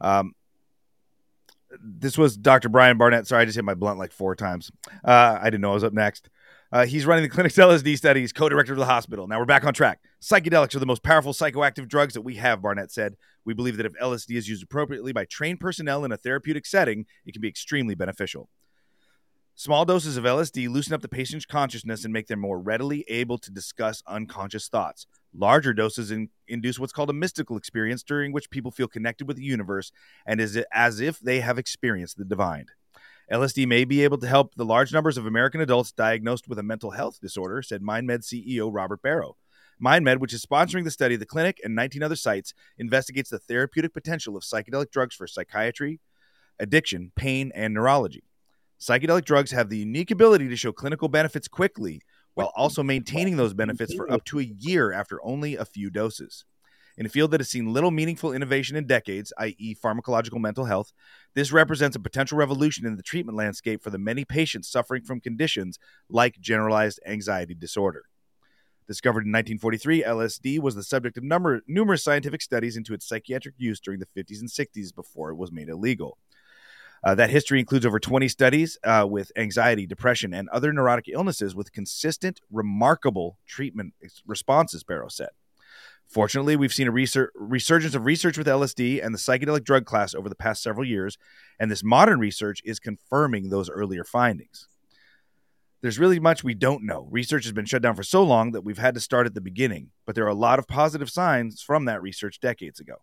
[0.00, 0.32] Um,
[1.78, 2.70] this was Dr.
[2.70, 3.26] Brian Barnett.
[3.26, 4.72] Sorry, I just hit my blunt like four times.
[5.04, 6.30] Uh, I didn't know I was up next.
[6.72, 9.26] Uh, he's running the clinic's LSD studies, co-director of the hospital.
[9.26, 10.00] Now we're back on track.
[10.22, 13.16] Psychedelics are the most powerful psychoactive drugs that we have, Barnett said.
[13.44, 17.04] We believe that if LSD is used appropriately by trained personnel in a therapeutic setting,
[17.26, 18.48] it can be extremely beneficial.
[19.60, 23.36] Small doses of LSD loosen up the patient's consciousness and make them more readily able
[23.36, 25.06] to discuss unconscious thoughts.
[25.34, 29.36] Larger doses in, induce what's called a mystical experience, during which people feel connected with
[29.36, 29.92] the universe
[30.24, 32.68] and is as if they have experienced the divine.
[33.30, 36.62] LSD may be able to help the large numbers of American adults diagnosed with a
[36.62, 39.36] mental health disorder, said MindMed CEO Robert Barrow.
[39.78, 43.92] MindMed, which is sponsoring the study, the clinic and 19 other sites, investigates the therapeutic
[43.92, 46.00] potential of psychedelic drugs for psychiatry,
[46.58, 48.22] addiction, pain, and neurology.
[48.80, 52.00] Psychedelic drugs have the unique ability to show clinical benefits quickly
[52.32, 56.46] while also maintaining those benefits for up to a year after only a few doses.
[56.96, 60.92] In a field that has seen little meaningful innovation in decades, i.e., pharmacological mental health,
[61.34, 65.20] this represents a potential revolution in the treatment landscape for the many patients suffering from
[65.20, 68.04] conditions like generalized anxiety disorder.
[68.86, 73.54] Discovered in 1943, LSD was the subject of number, numerous scientific studies into its psychiatric
[73.58, 76.18] use during the 50s and 60s before it was made illegal.
[77.02, 81.54] Uh, that history includes over 20 studies uh, with anxiety, depression, and other neurotic illnesses
[81.54, 83.94] with consistent, remarkable treatment
[84.26, 85.30] responses, Barrow said.
[86.06, 90.12] Fortunately, we've seen a resur- resurgence of research with LSD and the psychedelic drug class
[90.12, 91.16] over the past several years,
[91.58, 94.66] and this modern research is confirming those earlier findings.
[95.82, 97.08] There's really much we don't know.
[97.10, 99.40] Research has been shut down for so long that we've had to start at the
[99.40, 102.96] beginning, but there are a lot of positive signs from that research decades ago.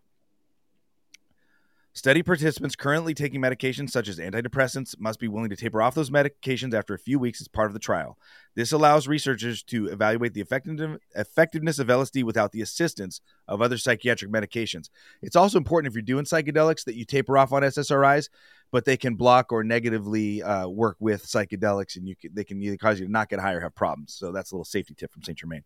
[1.97, 6.11] Study participants currently taking medications such as antidepressants must be willing to taper off those
[6.11, 8.19] medications after a few weeks as part of the trial.
[8.53, 14.29] This allows researchers to evaluate the effectiveness of LSD without the assistance of other psychiatric
[14.29, 14.91] medications.
[15.23, 18.29] It's also important if you're doing psychedelics that you taper off on SSRIs,
[18.71, 22.61] but they can block or negatively uh, work with psychedelics, and you can, they can
[22.61, 24.13] either cause you to not get high or have problems.
[24.13, 25.63] So that's a little safety tip from Saint Germain.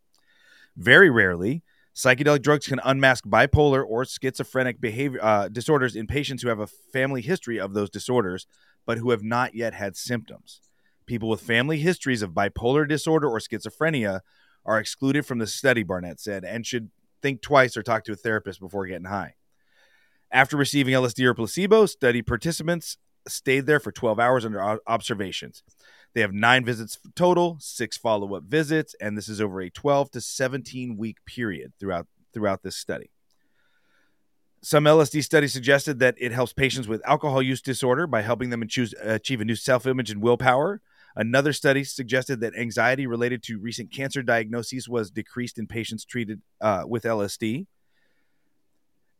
[0.78, 1.62] Very rarely,
[1.93, 6.67] Psychedelic drugs can unmask bipolar or schizophrenic behavior uh, disorders in patients who have a
[6.67, 8.47] family history of those disorders,
[8.86, 10.62] but who have not yet had symptoms.
[11.06, 14.21] People with family histories of bipolar disorder or schizophrenia
[14.65, 16.89] are excluded from the study, Barnett said, and should
[17.21, 19.36] think twice or talk to a therapist before getting high.
[20.32, 25.63] After receiving LSD or placebo, study participants stayed there for 12 hours under observations.
[26.13, 30.12] They have nine visits total, six follow up visits, and this is over a 12
[30.12, 33.12] to 17 week period throughout throughout this study.
[34.63, 38.67] Some LSD studies suggested that it helps patients with alcohol use disorder by helping them
[38.67, 40.82] choose, achieve a new self image and willpower.
[41.15, 46.41] Another study suggested that anxiety related to recent cancer diagnoses was decreased in patients treated
[46.62, 47.65] uh, with LSD.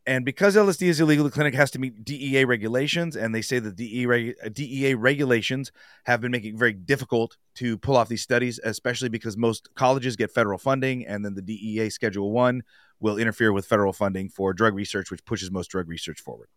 [0.04, 3.60] And because LSD is illegal, the clinic has to meet DEA regulations, and they say
[3.60, 5.70] that DEA, DEA regulations
[6.04, 10.16] have been making it very difficult to pull off these studies, especially because most colleges
[10.16, 12.62] get federal funding, and then the DEA Schedule One
[12.98, 16.48] will interfere with federal funding for drug research, which pushes most drug research forward.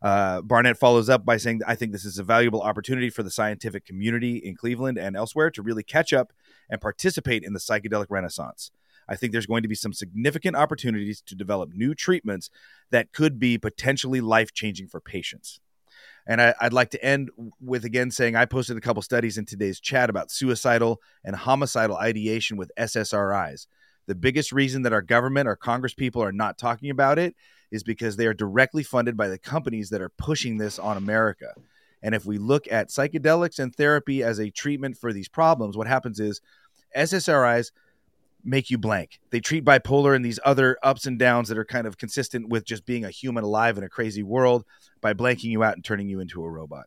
[0.00, 3.30] Uh, Barnett follows up by saying, I think this is a valuable opportunity for the
[3.30, 6.32] scientific community in Cleveland and elsewhere to really catch up
[6.70, 8.70] and participate in the psychedelic renaissance.
[9.08, 12.50] I think there's going to be some significant opportunities to develop new treatments
[12.90, 15.60] that could be potentially life changing for patients.
[16.26, 19.46] And I, would like to end with again saying I posted a couple studies in
[19.46, 23.66] today's chat about suicidal and homicidal ideation with SSRIs.
[24.06, 27.34] The biggest reason that our government, our Congress people are not talking about it
[27.70, 31.54] is because they are directly funded by the companies that are pushing this on America.
[32.02, 35.86] And if we look at psychedelics and therapy as a treatment for these problems, what
[35.86, 36.40] happens is
[36.96, 37.70] SSRIs
[38.48, 39.20] make you blank.
[39.30, 42.64] They treat bipolar and these other ups and downs that are kind of consistent with
[42.64, 44.64] just being a human alive in a crazy world
[45.00, 46.86] by blanking you out and turning you into a robot.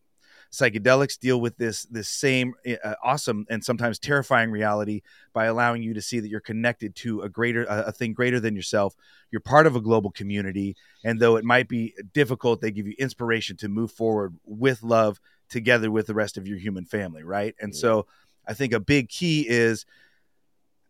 [0.52, 5.94] Psychedelics deal with this this same uh, awesome and sometimes terrifying reality by allowing you
[5.94, 8.94] to see that you're connected to a greater a, a thing greater than yourself.
[9.32, 12.96] You're part of a global community, and though it might be difficult, they give you
[13.00, 17.56] inspiration to move forward with love together with the rest of your human family, right?
[17.62, 18.08] And so,
[18.46, 19.86] I think a big key is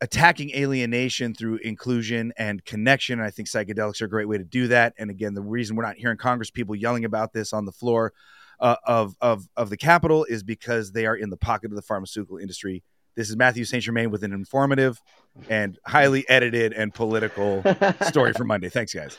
[0.01, 3.19] attacking alienation through inclusion and connection.
[3.19, 4.93] And I think psychedelics are a great way to do that.
[4.97, 8.13] And again, the reason we're not hearing Congress people yelling about this on the floor
[8.59, 11.81] uh, of of of the Capitol is because they are in the pocket of the
[11.81, 12.83] pharmaceutical industry.
[13.15, 13.83] This is Matthew St.
[13.83, 15.01] Germain with an informative
[15.49, 17.61] and highly edited and political
[18.03, 18.69] story for Monday.
[18.69, 19.17] Thanks, guys.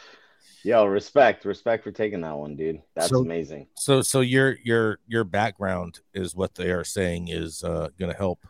[0.65, 2.81] Yo, respect, respect for taking that one, dude.
[2.95, 3.67] That's So- amazing.
[3.77, 8.17] So so your your your background is what they are saying is uh, going to
[8.17, 8.47] help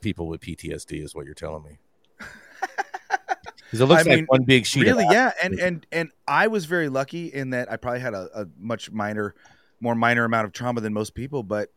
[0.00, 1.78] people with PTSD is what you're telling me.
[3.70, 4.82] 'Cause it looks I like mean, one big sheet.
[4.82, 8.14] really of yeah and and and i was very lucky in that i probably had
[8.14, 9.32] a, a much minor
[9.80, 11.68] more minor amount of trauma than most people but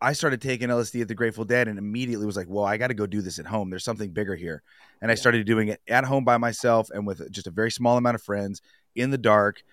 [0.00, 2.86] i started taking lsd at the grateful dead and immediately was like well i got
[2.86, 4.62] to go do this at home there's something bigger here
[5.02, 7.96] and i started doing it at home by myself and with just a very small
[7.96, 8.62] amount of friends
[8.94, 9.64] in the dark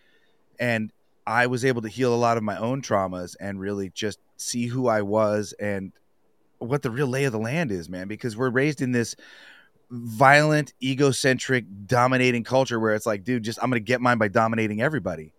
[0.60, 0.92] and
[1.28, 4.66] i was able to heal a lot of my own traumas and really just see
[4.66, 5.92] who i was and
[6.60, 9.16] what the real lay of the land is man because we're raised in this
[9.90, 14.82] violent, egocentric, dominating culture where it's like, dude, just I'm gonna get mine by dominating
[14.82, 15.34] everybody.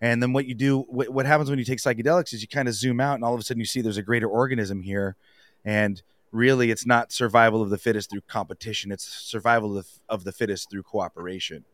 [0.00, 2.66] And then what you do, what, what happens when you take psychedelics is you kind
[2.66, 5.16] of zoom out, and all of a sudden you see there's a greater organism here,
[5.64, 10.32] and really it's not survival of the fittest through competition; it's survival of, of the
[10.32, 11.64] fittest through cooperation.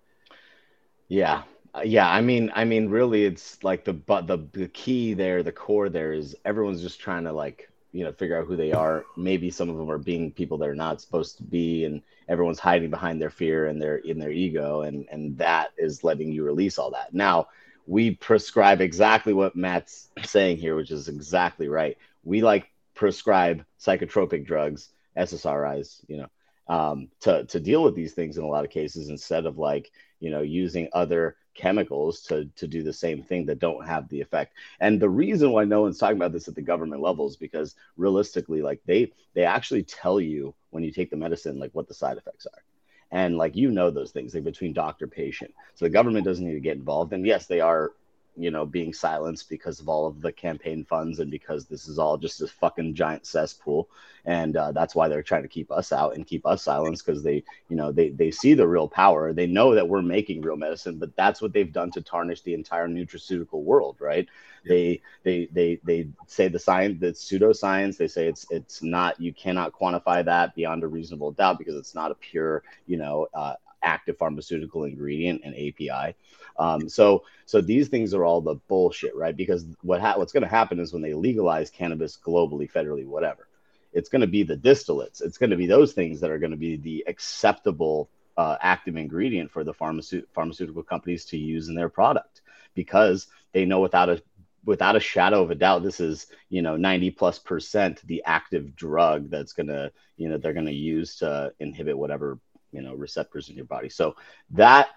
[1.09, 1.45] Yeah.
[1.75, 5.43] Uh, yeah, I mean, I mean, really, it's like the but the the key there,
[5.43, 8.73] the core there is everyone's just trying to like you know figure out who they
[8.73, 9.05] are.
[9.17, 12.91] Maybe some of them are being people they're not supposed to be, and everyone's hiding
[12.91, 16.79] behind their fear and their in their ego, and and that is letting you release
[16.79, 17.15] all that.
[17.15, 17.49] Now
[17.87, 21.97] we prescribe exactly what Matt's saying here, which is exactly right.
[22.23, 26.29] We like prescribe psychotropic drugs, SSRIs, you know,
[26.69, 29.91] um, to to deal with these things in a lot of cases instead of like
[30.21, 34.21] you know using other chemicals to to do the same thing that don't have the
[34.21, 34.55] effect.
[34.81, 37.75] And the reason why no one's talking about this at the government level is because
[37.97, 41.95] realistically like they they actually tell you when you take the medicine like what the
[41.95, 42.63] side effects are.
[43.11, 45.53] And like you know those things like between doctor patient.
[45.75, 47.13] So the government doesn't need to get involved.
[47.13, 47.93] And yes they are
[48.39, 51.99] you know being silenced because of all of the campaign funds and because this is
[51.99, 53.89] all just a fucking giant cesspool.
[54.25, 57.23] And uh, that's why they're trying to keep us out and keep us silenced because
[57.23, 59.33] they you know they they see the real power.
[59.33, 62.55] They know that we're making real medicine but that's what they've done to tarnish the
[62.55, 64.29] entire nutraceutical world right?
[64.67, 69.33] They they they they say the science that's pseudoscience they say it's it's not you
[69.33, 73.55] cannot quantify that beyond a reasonable doubt because it's not a pure you know uh,
[73.83, 76.15] active pharmaceutical ingredient and api
[76.59, 79.37] um, so so these things are all the bullshit right?
[79.37, 83.49] Because what ha- what's going to happen is when they legalize cannabis globally federally whatever
[83.93, 85.23] it's going to be the distillates.
[85.23, 88.97] It's going to be those things that are going to be the acceptable uh, active
[88.97, 92.43] ingredient for the pharmaceut- pharmaceutical companies to use in their product
[92.75, 94.23] because they know without a
[94.65, 98.77] without a shadow of a doubt this is you know 90 plus percent the active
[98.77, 102.39] drug that's going to you know they're going to use to inhibit whatever
[102.73, 103.89] you know receptors in your body.
[103.89, 104.17] So
[104.51, 104.89] that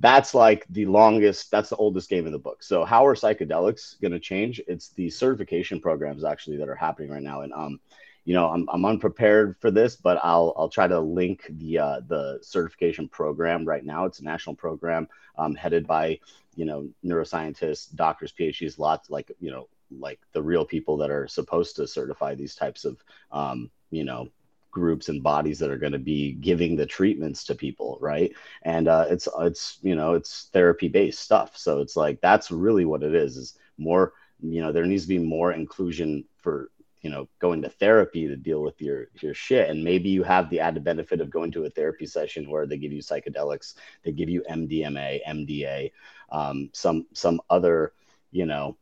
[0.00, 2.62] that's like the longest that's the oldest game in the book.
[2.62, 4.60] So how are psychedelics going to change?
[4.68, 7.42] It's the certification programs actually that are happening right now.
[7.42, 7.80] And um
[8.24, 12.00] you know I'm, I'm unprepared for this but i'll i'll try to link the uh,
[12.06, 14.04] the certification program right now.
[14.04, 16.20] It's a national program um, headed by
[16.54, 21.26] you know neuroscientists doctors phds lots like you know like the real people that are
[21.26, 24.28] supposed to certify these types of um, you know
[24.70, 28.32] groups and bodies that are going to be giving the treatments to people right?
[28.62, 31.56] And uh, it's it's you know it's therapy based stuff.
[31.56, 35.08] So it's like that's really what it is is more you know there needs to
[35.08, 36.70] be more inclusion for
[37.02, 39.68] you know going to therapy to deal with your your shit.
[39.68, 42.78] And maybe you have the added benefit of going to a therapy session where they
[42.78, 45.92] give you psychedelics they give you mdma mda
[46.30, 47.92] um, some some other
[48.30, 48.76] you know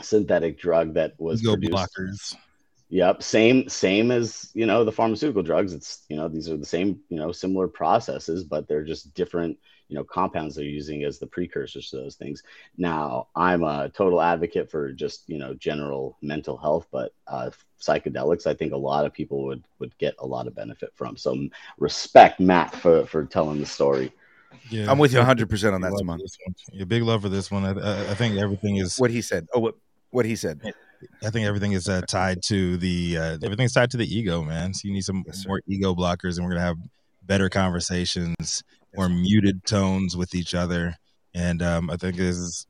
[0.00, 1.72] synthetic drug that was Ego produced.
[1.72, 2.36] blockers.
[2.90, 5.72] Yep, same same as you know the pharmaceutical drugs.
[5.72, 9.58] It's you know these are the same you know similar processes, but they're just different
[9.88, 12.42] you know compounds they're using as the precursors to those things.
[12.76, 18.46] Now I'm a total advocate for just you know general mental health, but uh, psychedelics
[18.46, 21.16] I think a lot of people would would get a lot of benefit from.
[21.16, 24.12] So respect Matt for for telling the story.
[24.70, 26.18] Yeah, I'm with you 100 percent on that, for Simon.
[26.18, 26.54] this one.
[26.72, 27.64] Yeah, big love for this one.
[27.64, 29.46] I, I, I think everything is What he said.
[29.54, 29.76] Oh, what
[30.10, 30.60] what he said.
[31.22, 34.74] I think everything is uh, tied to the uh, everything's tied to the ego, man.
[34.74, 36.78] So you need some Yes, more ego blockers, and we're gonna have
[37.22, 38.62] better conversations,
[38.94, 40.94] more muted tones with each other.
[41.34, 42.66] And um, I think this is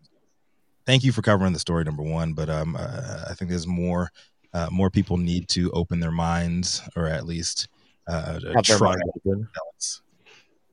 [0.87, 4.11] thank you for covering the story number one, but um, uh, I think there's more
[4.53, 7.69] uh, more people need to open their minds, or at least
[8.09, 10.01] uh, try mind psychedelics,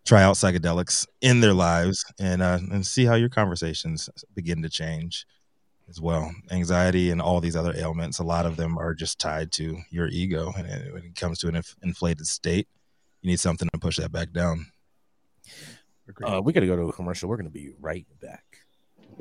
[0.06, 4.70] try out psychedelics in their lives, and uh, and see how your conversations begin to
[4.70, 5.26] change
[5.92, 6.34] as well.
[6.50, 10.08] Anxiety and all these other ailments, a lot of them are just tied to your
[10.08, 12.68] ego, and when it comes to an inf- inflated state,
[13.22, 14.68] you need something to push that back down.
[16.24, 17.30] Uh, we got to go to a commercial.
[17.30, 18.44] We're going to be right back.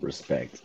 [0.01, 0.63] Respect.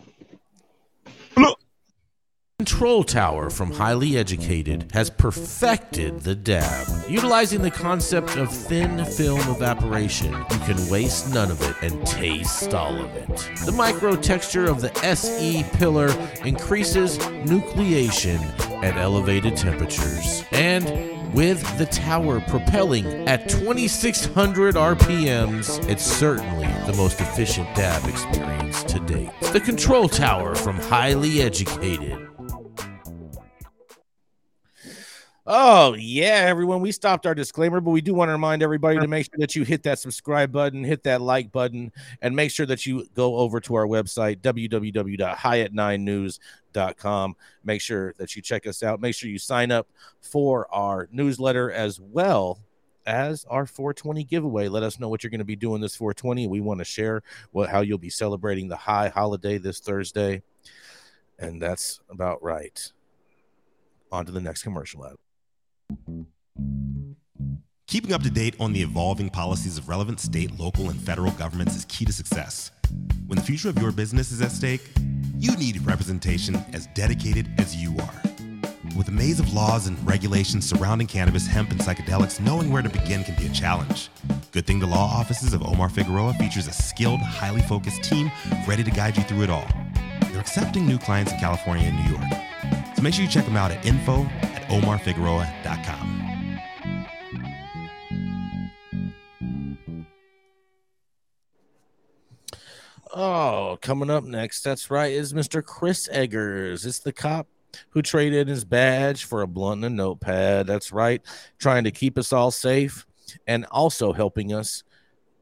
[2.59, 6.87] Control Tower from Highly Educated has perfected the dab.
[7.07, 12.73] Utilizing the concept of thin film evaporation, you can waste none of it and taste
[12.73, 13.27] all of it.
[13.65, 16.07] The micro texture of the SE pillar
[16.45, 18.39] increases nucleation
[18.81, 20.45] at elevated temperatures.
[20.53, 28.83] And with the tower propelling at 2600 RPMs, it's certainly the most efficient dab experience
[28.85, 29.29] to date.
[29.51, 32.24] The Control Tower from Highly Educated.
[35.47, 36.81] Oh, yeah, everyone.
[36.81, 39.55] We stopped our disclaimer, but we do want to remind everybody to make sure that
[39.55, 41.91] you hit that subscribe button, hit that like button,
[42.23, 47.35] and make sure that you go over to our website, www.highat9news.com.
[47.63, 48.99] Make sure that you check us out.
[48.99, 49.87] Make sure you sign up
[50.19, 52.59] for our newsletter as well
[53.05, 54.67] as our 420 giveaway.
[54.67, 56.47] Let us know what you're going to be doing this 420.
[56.47, 57.21] We want to share
[57.51, 60.41] what how you'll be celebrating the high holiday this Thursday.
[61.37, 62.91] And that's about right.
[64.11, 65.17] On to the next commercial ad.
[67.87, 71.75] Keeping up to date on the evolving policies of relevant state, local, and federal governments
[71.75, 72.71] is key to success.
[73.27, 74.91] When the future of your business is at stake,
[75.37, 78.21] you need representation as dedicated as you are.
[78.97, 82.89] With a maze of laws and regulations surrounding cannabis, hemp, and psychedelics, knowing where to
[82.89, 84.09] begin can be a challenge.
[84.51, 88.31] Good Thing the Law offices of Omar Figueroa features a skilled, highly focused team
[88.67, 89.67] ready to guide you through it all.
[90.31, 92.95] They're accepting new clients in California and New York.
[92.95, 94.27] So make sure you check them out at info
[94.67, 96.25] omarfigueroa.com.
[103.17, 105.63] Oh, coming up next, that's right, is Mr.
[105.63, 106.85] Chris Eggers.
[106.85, 107.47] It's the cop
[107.89, 110.67] who traded his badge for a blunt and a notepad.
[110.67, 111.21] That's right,
[111.57, 113.05] trying to keep us all safe
[113.47, 114.83] and also helping us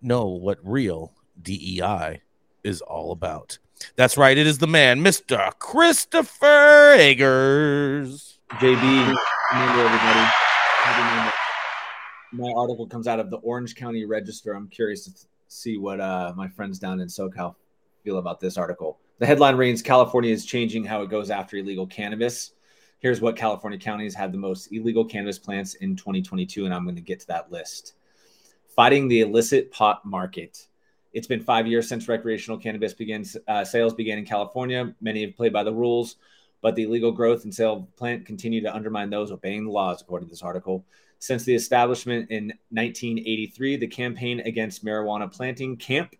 [0.03, 2.21] know what real DEI
[2.63, 3.57] is all about.
[3.95, 5.51] That's right, it is the man, Mr.
[5.57, 8.32] Christopher Eggers.
[8.51, 9.15] JB,
[9.51, 10.31] everybody.
[12.31, 14.53] My article comes out of the Orange County Register.
[14.53, 15.11] I'm curious to
[15.47, 17.55] see what uh, my friends down in SoCal
[18.03, 18.99] feel about this article.
[19.19, 22.51] The headline reads California is changing how it goes after illegal cannabis.
[22.99, 26.95] Here's what California counties had the most illegal cannabis plants in 2022, and I'm going
[26.95, 27.93] to get to that list.
[28.75, 30.67] Fighting the illicit pot market.
[31.11, 34.95] It's been five years since recreational cannabis began uh, sales began in California.
[35.01, 36.15] Many have played by the rules,
[36.63, 40.01] but the illegal growth and sale of plant continue to undermine those obeying the laws,
[40.01, 40.83] according to this article.
[41.19, 46.15] Since the establishment in 1983, the campaign against marijuana planting, CAMP,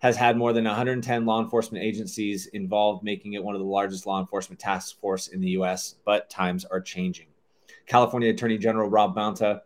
[0.00, 4.06] has had more than 110 law enforcement agencies involved, making it one of the largest
[4.06, 5.94] law enforcement task force in the U.S.
[6.04, 7.28] But times are changing.
[7.86, 9.62] California Attorney General Rob Bonta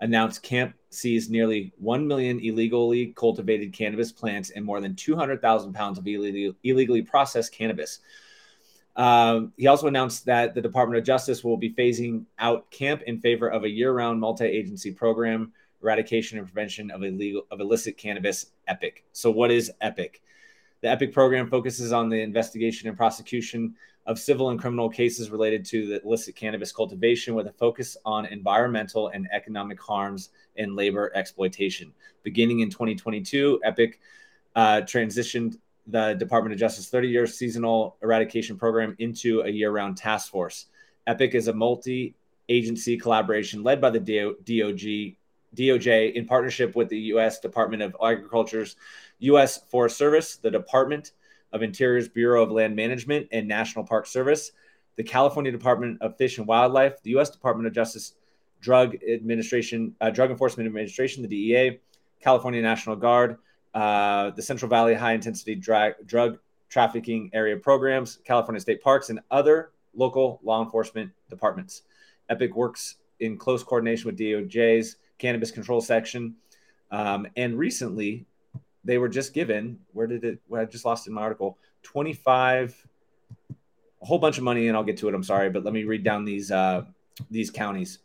[0.00, 5.98] announced Camp seized nearly 1 million illegally cultivated cannabis plants and more than 200,000 pounds
[5.98, 8.00] of illegally processed cannabis.
[8.96, 13.20] Um, he also announced that the Department of Justice will be phasing out camp in
[13.20, 18.46] favor of a year-round multi-agency program, eradication and prevention of illegal of illicit cannabis.
[18.68, 19.04] EPIC.
[19.12, 20.22] So, what is EPIC?
[20.80, 23.74] The EPIC program focuses on the investigation and prosecution
[24.06, 28.24] of civil and criminal cases related to the illicit cannabis cultivation, with a focus on
[28.26, 31.92] environmental and economic harms and labor exploitation.
[32.22, 33.98] Beginning in 2022, EPIC
[34.54, 39.96] uh, transitioned the Department of Justice 30 year seasonal eradication program into a year round
[39.96, 40.66] task force.
[41.06, 42.14] EPIC is a multi
[42.48, 45.16] agency collaboration led by the DOG,
[45.56, 47.40] DOJ in partnership with the U.S.
[47.40, 48.76] Department of Agriculture's
[49.20, 49.58] U.S.
[49.68, 51.12] Forest Service, the Department
[51.52, 54.52] of Interior's Bureau of Land Management and National Park Service,
[54.96, 57.30] the California Department of Fish and Wildlife, the U.S.
[57.30, 58.14] Department of Justice
[58.60, 61.80] Drug Administration, uh, Drug Enforcement Administration, the DEA,
[62.20, 63.38] California National Guard,
[63.76, 66.38] uh, the Central Valley High Intensity Drug, Drug
[66.70, 71.82] Trafficking Area Programs, California State Parks, and other local law enforcement departments.
[72.30, 76.36] EPIC works in close coordination with DOJ's Cannabis Control Section.
[76.90, 78.24] Um, and recently,
[78.82, 82.86] they were just given, where did it, where I just lost in my article, 25.
[83.50, 85.14] a whole bunch of money, and I'll get to it.
[85.14, 86.84] I'm sorry, but let me read down these uh,
[87.30, 87.98] these counties.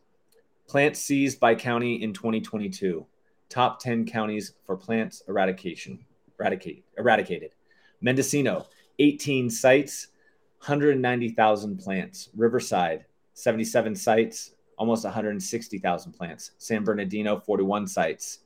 [0.68, 3.06] Plants seized by county in 2022.
[3.52, 6.00] Top 10 counties for plants eradication.
[6.40, 7.52] Eradicate, eradicated.
[8.00, 8.66] Mendocino,
[8.98, 10.08] 18 sites,
[10.60, 12.30] 190,000 plants.
[12.34, 16.52] Riverside, 77 sites, almost 160,000 plants.
[16.60, 18.40] San Bernardino, 41 sites.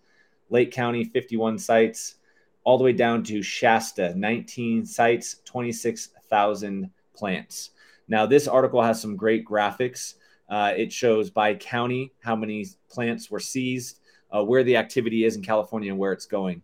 [0.49, 2.15] Lake County, 51 sites,
[2.63, 7.69] all the way down to Shasta, 19 sites, 26,000 plants.
[8.07, 10.15] Now, this article has some great graphics.
[10.49, 13.99] Uh, it shows by county how many plants were seized,
[14.35, 16.61] uh, where the activity is in California, and where it's going.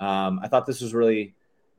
[0.00, 1.34] Um, I thought this was really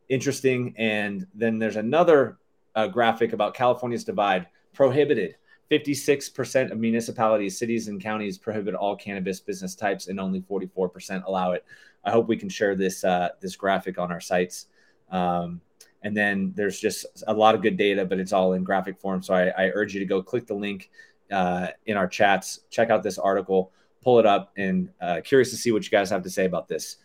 [0.09, 0.73] interesting.
[0.77, 2.37] And then there's another
[2.75, 5.35] uh, graphic about California's divide prohibited.
[5.71, 11.51] 56% of municipalities, cities, and counties prohibit all cannabis business types, and only 44% allow
[11.51, 11.65] it.
[12.03, 14.67] I hope we can share this uh, this graphic on our sites.
[15.09, 15.61] Um,
[16.03, 19.23] and then there's just a lot of good data, but it's all in graphic form.
[19.23, 20.91] So I, I urge you to go click the link
[21.31, 23.71] uh, in our chats, check out this article,
[24.04, 26.68] pull it up, and uh, curious to see what you guys have to say about
[26.68, 26.97] this.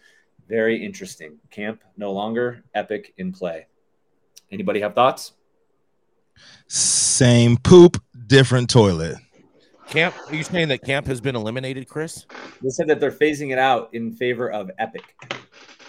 [0.48, 1.38] Very interesting.
[1.50, 3.66] Camp no longer, Epic in play.
[4.50, 5.32] Anybody have thoughts?
[6.68, 9.16] Same poop, different toilet.
[9.88, 12.26] Camp, are you saying that camp has been eliminated, Chris?
[12.62, 15.14] They said that they're phasing it out in favor of Epic.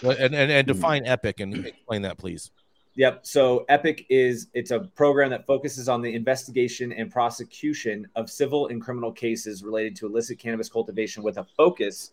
[0.02, 2.52] And, and, and define Epic and explain that, please.
[3.00, 3.26] Yep.
[3.26, 8.68] So Epic is it's a program that focuses on the investigation and prosecution of civil
[8.68, 12.12] and criminal cases related to illicit cannabis cultivation with a focus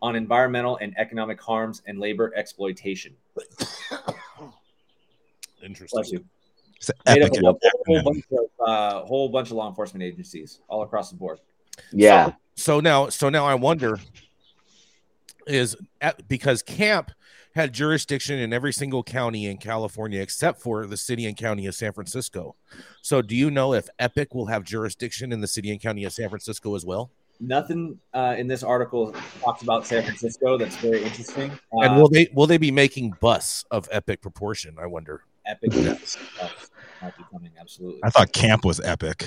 [0.00, 3.12] on environmental and economic harms and labor exploitation.
[5.64, 5.96] Interesting.
[5.96, 6.24] Bless you.
[6.76, 7.42] It's Made epic.
[7.42, 11.16] up a whole bunch of uh, whole bunch of law enforcement agencies all across the
[11.16, 11.40] board.
[11.90, 12.34] Yeah.
[12.54, 13.98] So now, so now I wonder
[15.48, 17.10] is at, because camp
[17.54, 21.74] had jurisdiction in every single county in California except for the city and county of
[21.74, 22.54] San Francisco.
[23.02, 26.12] So do you know if Epic will have jurisdiction in the city and county of
[26.12, 27.10] San Francisco as well?
[27.40, 30.58] Nothing uh, in this article talks about San Francisco.
[30.58, 31.50] That's very interesting.
[31.72, 34.76] Uh, and will they will they be making bus of epic proportion?
[34.78, 35.22] I wonder.
[35.46, 36.18] Epic is
[37.00, 38.00] might be coming absolutely.
[38.04, 39.26] I thought camp was epic.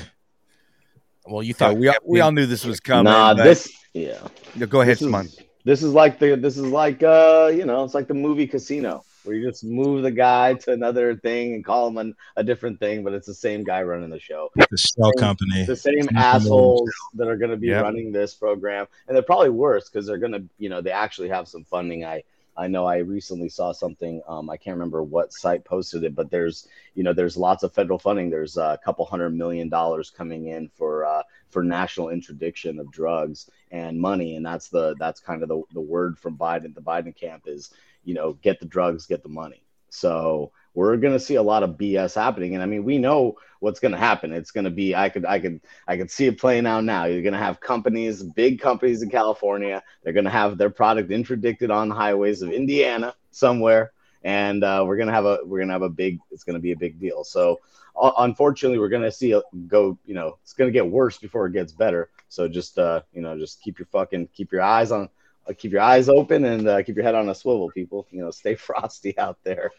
[1.25, 3.05] Well, you So thought we all, we all knew this was coming.
[3.11, 4.19] Nah, but- this yeah.
[4.55, 5.31] No, go ahead, this is- Simon.
[5.63, 9.03] This is like the this is like uh you know it's like the movie Casino
[9.23, 12.79] where you just move the guy to another thing and call him an, a different
[12.79, 14.49] thing, but it's the same guy running the show.
[14.55, 15.65] The shell company.
[15.65, 17.83] The same assholes that are going to be Yep.
[17.83, 21.29] running this program, and they're probably worse because they're going to you know they actually
[21.29, 22.03] have some funding.
[22.03, 22.23] I
[22.55, 24.21] I know I recently saw something.
[24.27, 27.73] Um, I can't remember what site posted it, but there's you know there's lots of
[27.73, 28.29] federal funding.
[28.29, 33.49] There's a couple hundred million dollars coming in for uh, for national interdiction of drugs
[33.71, 36.75] and money, and that's the that's kind of the the word from Biden.
[36.75, 37.71] The Biden camp is
[38.03, 39.63] you know get the drugs, get the money.
[39.89, 43.37] So we're going to see a lot of BS happening, and I mean we know
[43.59, 44.33] what's going to happen.
[44.33, 47.05] It's going to be I could I could I could see it playing out now.
[47.05, 49.81] You're going to have companies, big companies in California.
[50.03, 53.93] They're going to have their product interdicted on the highways of Indiana somewhere,
[54.23, 56.19] and uh, we're going to have a we're going to have a big.
[56.31, 57.23] It's going to be a big deal.
[57.23, 57.61] So
[57.95, 59.97] uh, unfortunately, we're going to see it go.
[60.05, 62.09] You know, it's going to get worse before it gets better.
[62.29, 65.09] So just uh, you know, just keep your fucking keep your eyes on.
[65.47, 68.07] Uh, keep your eyes open and uh, keep your head on a swivel, people.
[68.11, 69.71] You know, stay frosty out there.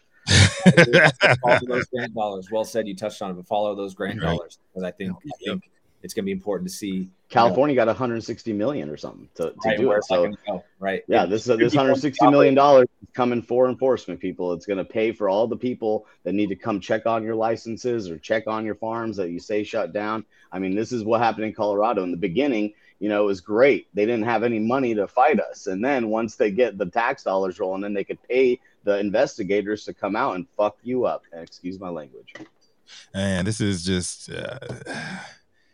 [1.41, 2.49] Follow those grant dollars.
[2.51, 2.87] Well said.
[2.87, 4.27] You touched on it, but follow those grant Right.
[4.29, 5.69] dollars because I think I think
[6.03, 9.55] it's going to be important to see California got 160 million or something to, to
[9.65, 10.03] right, do it.
[10.03, 11.03] So go, right.
[11.07, 14.53] yeah, It this should this 160 million dollars coming for enforcement people.
[14.53, 17.33] It's going to pay for all the people that need to come check on your
[17.33, 20.25] licenses or check on your farms that you say shut down.
[20.51, 22.73] I mean, this is what happened in Colorado in the beginning.
[22.99, 23.87] You know, it was great.
[23.95, 27.23] They didn't have any money to fight us, and then once they get the tax
[27.23, 31.23] dollars rolling, then they could pay the investigators to come out and fuck you up.
[31.33, 32.33] Excuse my language.
[33.13, 34.59] And this is just uh,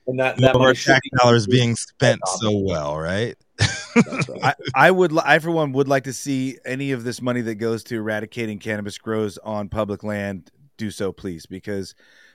[0.08, 3.36] And that, that more money should tax dollars being spent so well, right?
[3.58, 4.40] That's right.
[4.44, 7.42] I, I would, li- I for one, would like to see any of this money
[7.42, 11.94] that goes to eradicating cannabis grows on public land do so, please, because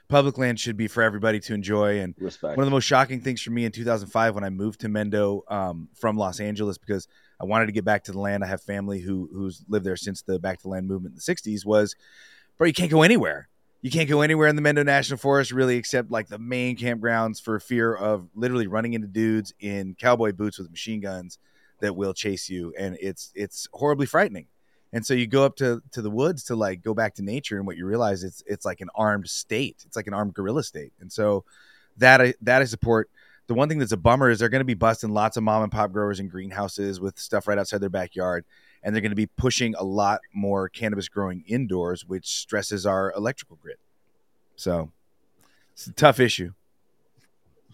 [0.08, 1.98] public land should be for everybody to enjoy.
[1.98, 2.56] And Respect.
[2.56, 5.40] one of the most shocking things for me in 2005 when I moved to Mendo
[5.50, 7.08] um, from Los Angeles because
[7.40, 8.42] I wanted to get back to the land.
[8.42, 11.16] I have family who who's lived there since the back to the land movement in
[11.16, 11.64] the 60s.
[11.64, 11.94] Was,
[12.56, 13.48] bro, you can't go anywhere.
[13.82, 17.40] You can't go anywhere in the Mendo National Forest really, except like the main campgrounds
[17.40, 21.38] for fear of literally running into dudes in cowboy boots with machine guns
[21.80, 24.46] that will chase you, and it's it's horribly frightening.
[24.92, 27.58] And so you go up to to the woods to like go back to nature,
[27.58, 29.84] and what you realize it's it's like an armed state.
[29.86, 30.92] It's like an armed guerrilla state.
[31.00, 31.44] And so
[31.98, 33.10] that I, that I support.
[33.46, 35.62] The one thing that's a bummer is they're going to be busting lots of mom
[35.62, 38.44] and pop growers in greenhouses with stuff right outside their backyard,
[38.82, 43.12] and they're going to be pushing a lot more cannabis growing indoors, which stresses our
[43.12, 43.76] electrical grid.
[44.56, 44.90] So
[45.74, 46.52] It's a tough issue.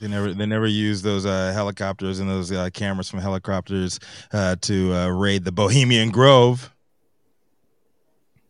[0.01, 4.01] They never they never use those uh, helicopters and those uh, cameras from helicopters
[4.33, 6.75] uh, to uh, raid the Bohemian Grove.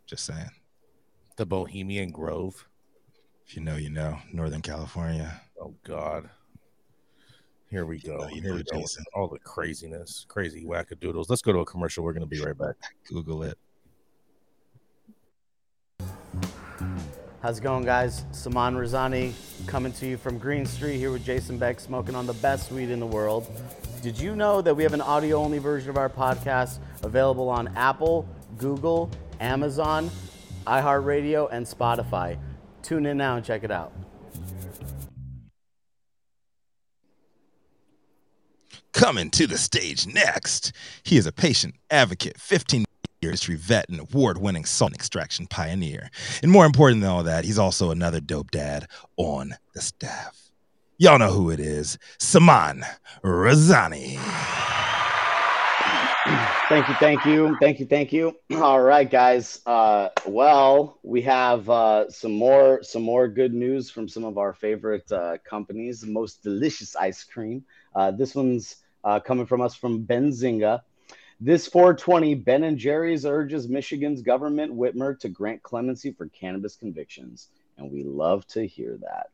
[0.06, 0.48] Just saying.
[1.36, 2.66] The Bohemian Grove.
[3.46, 4.18] If you know, you know.
[4.32, 5.42] Northern California.
[5.60, 6.30] Oh God.
[7.72, 8.18] Here we go.
[8.18, 8.80] know, you Here know, we go.
[8.80, 9.02] Jason.
[9.14, 11.30] All the craziness, crazy wackadoodles.
[11.30, 12.04] Let's go to a commercial.
[12.04, 12.74] We're going to be right back.
[13.08, 13.56] Google it.
[17.40, 18.26] How's it going, guys?
[18.32, 19.32] Saman Razani
[19.66, 22.90] coming to you from Green Street here with Jason Beck, smoking on the best weed
[22.90, 23.50] in the world.
[24.02, 27.68] Did you know that we have an audio only version of our podcast available on
[27.68, 29.10] Apple, Google,
[29.40, 30.10] Amazon,
[30.66, 32.38] iHeartRadio, and Spotify?
[32.82, 33.94] Tune in now and check it out.
[38.92, 40.72] Coming to the stage next,
[41.02, 42.84] he is a patient advocate, 15
[43.22, 46.10] year history vet, and award winning salt extraction pioneer.
[46.42, 48.86] And more important than all that, he's also another dope dad
[49.16, 50.50] on the staff.
[50.98, 52.84] Y'all know who it is Saman
[53.24, 54.18] Razani.
[56.68, 58.36] Thank you, thank you, thank you, thank you.
[58.54, 59.60] All right, guys.
[59.66, 64.54] Uh, well, we have uh, some more some more good news from some of our
[64.54, 66.06] favorite uh, companies.
[66.06, 67.64] Most delicious ice cream.
[67.94, 70.82] Uh, this one's uh, coming from us from Benzinga.
[71.40, 77.48] This 420, Ben and Jerry's urges Michigan's government Whitmer to grant clemency for cannabis convictions,
[77.76, 79.30] and we love to hear that.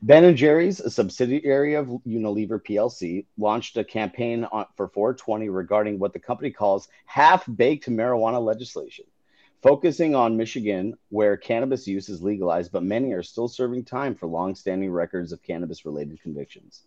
[0.00, 5.98] Ben and Jerry's, a subsidiary of Unilever PLC, launched a campaign on, for 420 regarding
[5.98, 9.04] what the company calls half-baked marijuana legislation,
[9.62, 14.26] focusing on Michigan, where cannabis use is legalized, but many are still serving time for
[14.26, 16.82] long-standing records of cannabis-related convictions.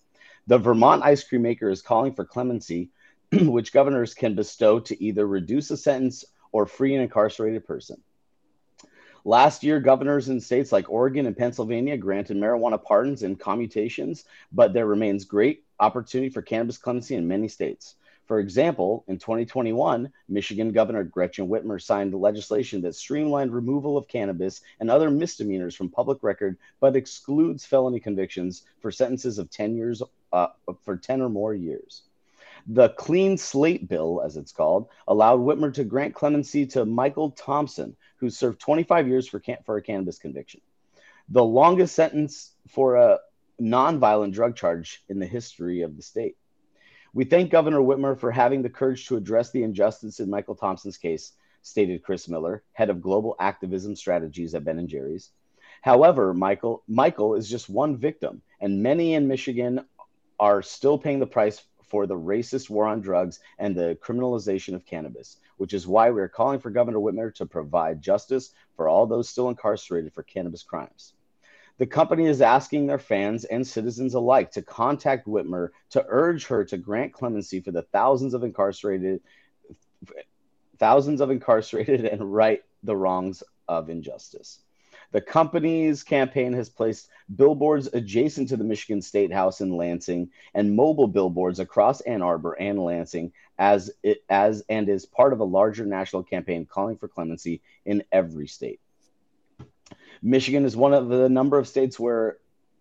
[0.48, 2.91] The Vermont ice cream maker is calling for clemency,
[3.32, 8.02] which governors can bestow to either reduce a sentence or free an incarcerated person.
[9.28, 14.72] Last year, governors in states like Oregon and Pennsylvania granted marijuana pardons and commutations, but
[14.72, 17.96] there remains great opportunity for cannabis clemency in many states.
[18.28, 24.62] For example, in 2021, Michigan Governor Gretchen Whitmer signed legislation that streamlined removal of cannabis
[24.80, 30.02] and other misdemeanors from public record, but excludes felony convictions for sentences of 10 years
[30.36, 32.04] uh, for 10 or more years.
[32.68, 37.96] The Clean Slate Bill, as it's called, allowed Whitmer to grant clemency to Michael Thompson,
[38.18, 40.62] who served 25 years for, can- for a cannabis conviction.
[41.30, 43.20] The longest sentence for a
[43.62, 46.36] nonviolent drug charge in the history of the state.
[47.14, 50.98] We thank Governor Whitmer for having the courage to address the injustice in Michael Thompson's
[50.98, 51.32] case,
[51.62, 55.32] stated Chris Miller, head of global activism strategies at Ben and Jerry's.
[55.82, 59.86] However, Michael Michael is just one victim, and many in Michigan
[60.40, 64.86] are still paying the price for the racist war on drugs and the criminalization of
[64.86, 69.30] cannabis, which is why we're calling for Governor Whitmer to provide justice for all those
[69.30, 71.14] still incarcerated for cannabis crimes.
[71.78, 76.64] The company is asking their fans and citizens alike to contact Whitmer to urge her
[76.66, 79.22] to grant clemency for the thousands of incarcerated
[80.78, 84.60] thousands of incarcerated and right the wrongs of injustice.
[85.16, 90.76] The company's campaign has placed billboards adjacent to the Michigan State House in Lansing and
[90.76, 95.45] mobile billboards across Ann Arbor and Lansing as it as and is part of a
[95.45, 98.82] larger national campaign calling for clemency in every state.
[100.22, 102.36] Michigan is one of the number of states where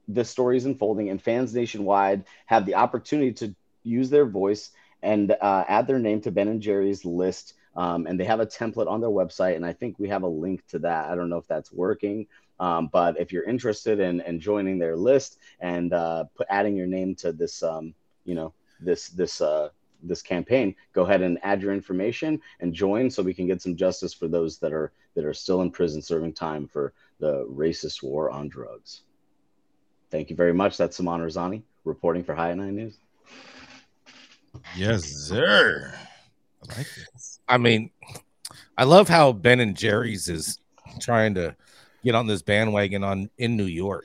[0.08, 3.54] this story is unfolding, and fans nationwide have the opportunity to
[3.84, 4.72] use their voice
[5.04, 7.54] and uh, add their name to Ben and Jerry's list.
[7.76, 10.28] Um, and they have a template on their website, and I think we have a
[10.28, 11.10] link to that.
[11.10, 12.26] I don't know if that's working,
[12.60, 16.86] um, but if you're interested in, in joining their list and uh, put adding your
[16.86, 17.94] name to this, um,
[18.24, 19.70] you know, this this uh,
[20.02, 23.74] this campaign, go ahead and add your information and join, so we can get some
[23.74, 28.02] justice for those that are that are still in prison serving time for the racist
[28.02, 29.02] war on drugs.
[30.10, 30.76] Thank you very much.
[30.76, 32.98] That's Saman Razani reporting for High Nine News.
[34.76, 35.92] Yes, sir.
[36.62, 37.33] I like this.
[37.48, 37.90] I mean,
[38.76, 40.58] I love how Ben and Jerry's is
[41.00, 41.54] trying to
[42.02, 44.04] get on this bandwagon on in New York.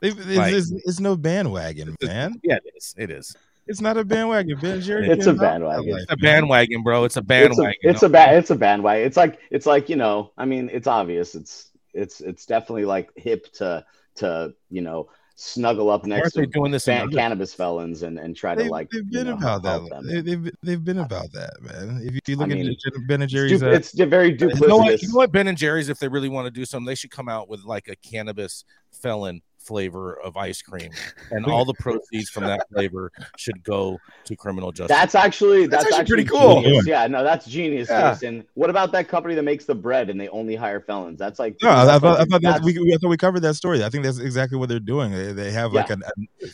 [0.00, 2.40] They- It's, Like- it's, it's no bandwagon, man.
[2.42, 2.94] Yeah, it is.
[2.98, 3.36] It is.
[3.68, 4.58] It's not a bandwagon.
[4.60, 5.96] Ben and Jerry It's a bandwagon.
[5.96, 7.04] It's a bandwagon, bro.
[7.04, 7.74] It's a bandwagon.
[7.82, 9.06] It's a, it's a ba- it's a bandwagon.
[9.06, 10.32] It's like it's like you know.
[10.36, 11.36] I mean, it's obvious.
[11.36, 13.84] It's it's it's definitely like hip to
[14.16, 15.08] to you know
[15.42, 18.54] snuggle up next Aren't they to doing this in fan, cannabis felons and and try
[18.54, 19.88] to They've, like they've you been know, about that.
[19.90, 20.06] them.
[20.06, 22.00] They, they've they've been about that, man.
[22.04, 24.60] If you look I mean, at Ben and Jerry's, du- uh, it's very duplicitous.
[24.60, 25.02] You know what?
[25.02, 25.32] You know what?
[25.32, 27.64] Ben and Jerry's, if they really want to do something, they should come out with
[27.64, 30.90] like a cannabis felon flavor of ice cream,
[31.30, 34.96] and all the proceeds from that flavor should go to criminal justice.
[34.96, 36.62] That's actually That's that's, actually actually, pretty cool.
[36.62, 36.86] genius.
[36.86, 38.12] Yeah, no, that's genius, Yeah.
[38.12, 38.44] Jason.
[38.54, 41.18] What about that company that makes the bread and they only hire felons?
[41.18, 43.16] That's like No, I, I thought, I thought that that's- we, we- I thought we
[43.16, 43.82] covered that story.
[43.84, 45.12] I think that's exactly what they're doing.
[45.12, 45.96] They, they have like Yeah.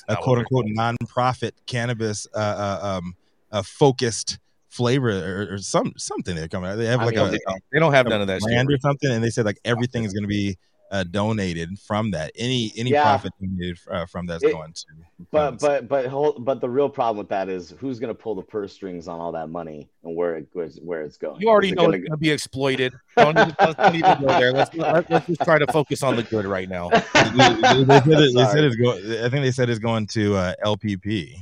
[0.09, 0.75] a, a, a quote unquote doing.
[0.75, 3.15] non-profit cannabis uh, uh, um,
[3.51, 4.39] uh, focused
[4.69, 6.77] flavor or, or some something they're coming out.
[6.77, 8.41] They have I like mean, a, They don't, they don't have a none of that
[8.43, 8.49] shit.
[8.49, 10.59] brand or something, and they said like everything is going to be
[10.91, 12.33] uh, donated from that.
[12.37, 13.03] Any any Yeah.
[13.03, 14.85] profit donated uh, from that's It- going to.
[15.33, 15.63] But funds.
[15.65, 18.43] but but hold, but the real problem with that is who's going to pull the
[18.43, 21.41] purse strings on all that money and where it where, where it's going.
[21.41, 22.93] You already Is it know gonna it's going to be exploited.
[23.17, 24.53] Don't even, let's not even go there.
[24.53, 26.89] Let's, let, let's just try to focus on the good right now.
[26.91, 29.05] they, they- they said, it, they said it's going.
[29.25, 31.35] I think they said it's going to uh, LPP.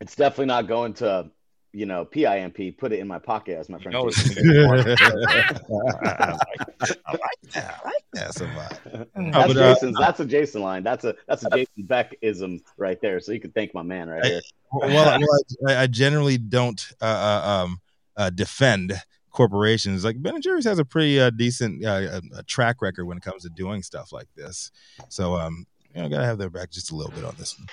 [0.00, 1.30] it's definitely not going to
[1.72, 2.76] you know PIMP.
[2.78, 3.94] Put it in my pocket, as my You friend.
[3.94, 4.44] know it's Jason said.
[4.44, 5.86] get more.
[6.06, 7.80] I like that.
[7.84, 8.72] I like that so much.
[8.84, 9.98] That's but, uh, Jason's.
[9.98, 10.82] that's a Jason line.
[10.82, 13.20] That's a that's a Jason Beck ism right there.
[13.20, 14.40] So you can thank my man right here.
[14.72, 15.28] well, well
[15.68, 17.80] I, I generally don't uh, uh, um,
[18.16, 19.00] uh, defend
[19.30, 20.04] corporations.
[20.04, 23.22] Like Ben and Jerry's has a pretty uh, decent uh, uh, track record when it
[23.22, 24.70] comes to doing stuff like this.
[25.08, 27.68] So, um, you know, gotta have their back just a little bit on this one.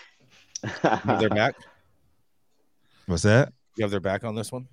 [1.20, 1.56] Their back.
[3.06, 3.54] What's that?
[3.78, 4.68] You have their back on this one.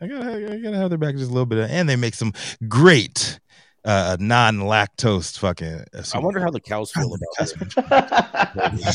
[0.00, 2.32] I gotta, I gotta have their back just a little bit, and they make some
[2.68, 3.40] great
[3.84, 5.84] uh, non-lactose fucking.
[5.94, 7.52] Uh, I wonder how the cows feel about That's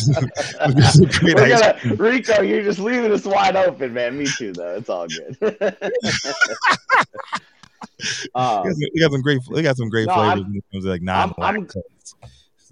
[0.08, 0.76] it.
[0.76, 4.18] There's some We're gonna, Rico, you're just leaving us wide open, man.
[4.18, 4.76] Me too, though.
[4.76, 5.38] It's all good.
[8.36, 9.40] um, They got some- they got some great.
[9.54, 11.84] They got some great No, flavors I'm- when it comes to like I'm- I'm- non-lactose.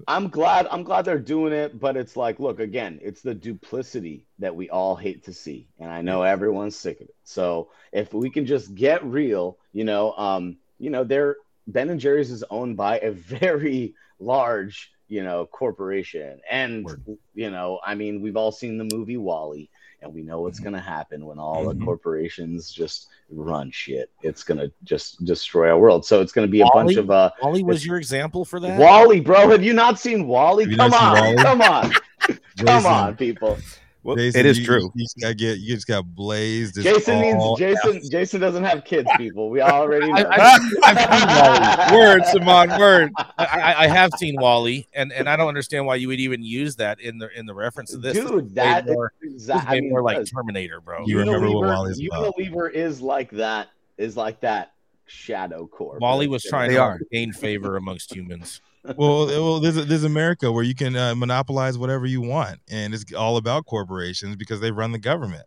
[0.07, 0.67] I'm glad.
[0.69, 4.69] I'm glad they're doing it, but it's like, look, again, it's the duplicity that we
[4.69, 7.15] all hate to see, and I know everyone's sick of it.
[7.23, 11.37] So if we can just get real, you know, um, you know, they're
[11.67, 17.17] Ben and Jerry's is owned by a very large, you know, corporation, and Word.
[17.33, 19.69] you know, I mean, we've all seen the movie WALL-E,
[20.01, 21.79] and we know what's gonna happen when all Mhm.
[21.79, 24.09] the corporations just run shit.
[24.21, 26.05] It's gonna just destroy our world.
[26.05, 28.79] So it's gonna be a bunch of uh, WALL-E was your example for that.
[28.79, 29.49] WALL-E, bro.
[29.49, 30.65] Have you not seen WALL-E?
[30.75, 31.91] Come not seen on, come on,
[32.65, 33.57] come on, people.
[34.03, 34.91] Well, Jason, it is you- true.
[34.95, 35.57] You just got get.
[35.59, 36.77] You just got blazed.
[36.77, 38.01] It's Jason needs all Jason.
[38.09, 39.49] Jason doesn't have kids, people.
[39.49, 40.23] We already know.
[40.29, 41.93] I, I've seen WALL-E.
[41.97, 43.11] word, Simon, word.
[43.17, 46.41] I, I, I have seen WALL-E, and, and I don't understand why you would even
[46.41, 48.13] use that in the in the reference to this.
[48.13, 49.81] This is Dude, that more, this is exactly.
[49.81, 51.03] way more like Terminator, bro.
[51.05, 52.35] You remember what Unilever- WALL-E's about.
[52.37, 53.69] Unilever is like that.
[53.97, 54.73] Is like that
[55.07, 55.97] shadow core.
[55.99, 56.99] WALL-E was trying They to are.
[57.11, 58.61] gain favor amongst humans.
[58.97, 63.13] Well, well, there's there's America where you can uh, monopolize whatever you want, and it's
[63.13, 65.45] all about corporations because they run the government.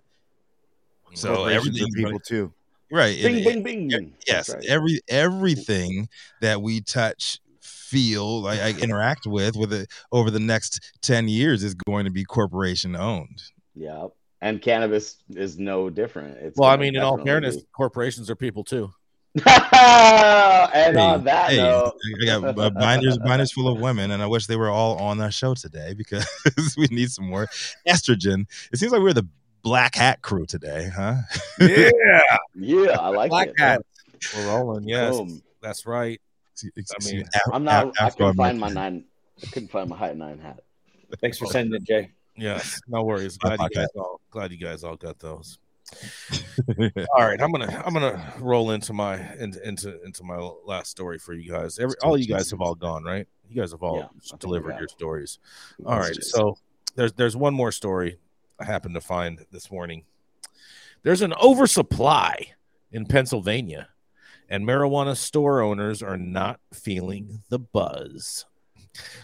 [1.14, 2.52] So Corporations are everything's people gonna- too.
[2.90, 3.20] right?
[3.22, 4.14] Bing, and- bing, bing.
[4.26, 4.64] yes, right.
[4.68, 6.08] every everything
[6.40, 11.64] that we touch, feel, I, I interact with with it over the next ten years
[11.64, 13.42] is going to be corporation owned.
[13.74, 14.06] Yeah,
[14.40, 16.36] and cannabis is no different.
[16.38, 18.92] It's Well, I mean, in all definitely fairness, corporations are people too.
[19.34, 24.10] Be- and Hey, on that hey, note, I got uh, binders binders full of women,
[24.10, 26.26] and I wish they were all on our show today because
[26.76, 27.46] we need some more
[27.88, 28.46] estrogen.
[28.72, 29.26] It seems like we're the
[29.62, 31.16] black hat crew today, huh?
[31.60, 31.90] Yeah.
[32.54, 33.58] yeah, I like Black it.
[33.58, 33.82] hat.
[34.34, 34.88] We're rolling.
[34.88, 35.42] Yes, Boom.
[35.62, 36.20] that's right.
[36.64, 37.92] I mean, I'm not.
[38.00, 39.04] I couldn't find my nine.
[39.42, 40.60] I couldn't find my high nine hat.
[41.20, 42.10] Thanks for sending it, Jay.
[42.36, 43.36] Yes, no worries.
[43.38, 45.58] Glad you guys all glad you guys all got those.
[47.16, 51.18] All right, I'm gonna I'm gonna roll into my into into, into my last story
[51.18, 51.78] for you guys.
[51.78, 53.26] Every all you guys have all gone right.
[53.48, 55.38] You guys have all Yeah, I think we delivered your stories.
[55.84, 56.56] All right, so
[56.94, 58.18] there's there's one more story
[58.58, 60.04] I happened to find this morning.
[61.02, 62.52] There's an oversupply
[62.92, 63.88] in Pennsylvania,
[64.48, 68.46] and marijuana store owners are not feeling the buzz.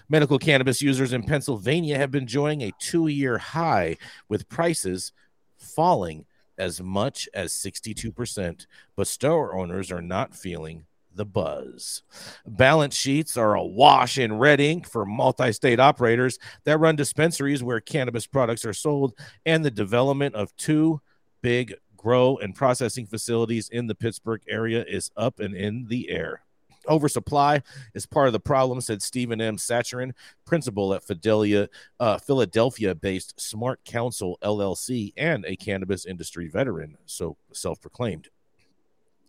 [0.09, 3.97] Medical cannabis users in Pennsylvania have been enjoying a two year high
[4.29, 5.13] with prices
[5.59, 6.25] falling
[6.59, 12.03] as much as 62%, but store owners are not feeling the buzz.
[12.47, 17.81] Balance sheets are awash in red ink for multi state operators that run dispensaries where
[17.81, 21.01] cannabis products are sold, and the development of two
[21.43, 26.46] big grow and processing facilities in the Pittsburgh area is up and in the air.
[26.89, 27.63] Oversupply
[27.95, 29.57] is part of the problem, said Stephen M.
[29.57, 30.13] Sacharin,
[30.45, 31.69] principal at Fidelia,
[32.01, 38.29] uh, Philadelphia-based Smart Council LLC, and a cannabis industry veteran, so self-proclaimed.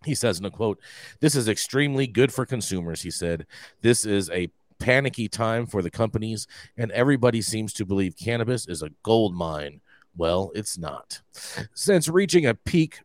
[0.05, 0.80] He says in a quote,
[1.20, 3.47] "This is extremely good for consumers." He said,
[3.82, 4.49] "This is a
[4.80, 6.45] panicky time for the companies,
[6.78, 9.82] and everybody seems to believe cannabis is a gold mine."
[10.16, 11.22] Well, it's not.
[11.74, 13.01] Since reaching a peak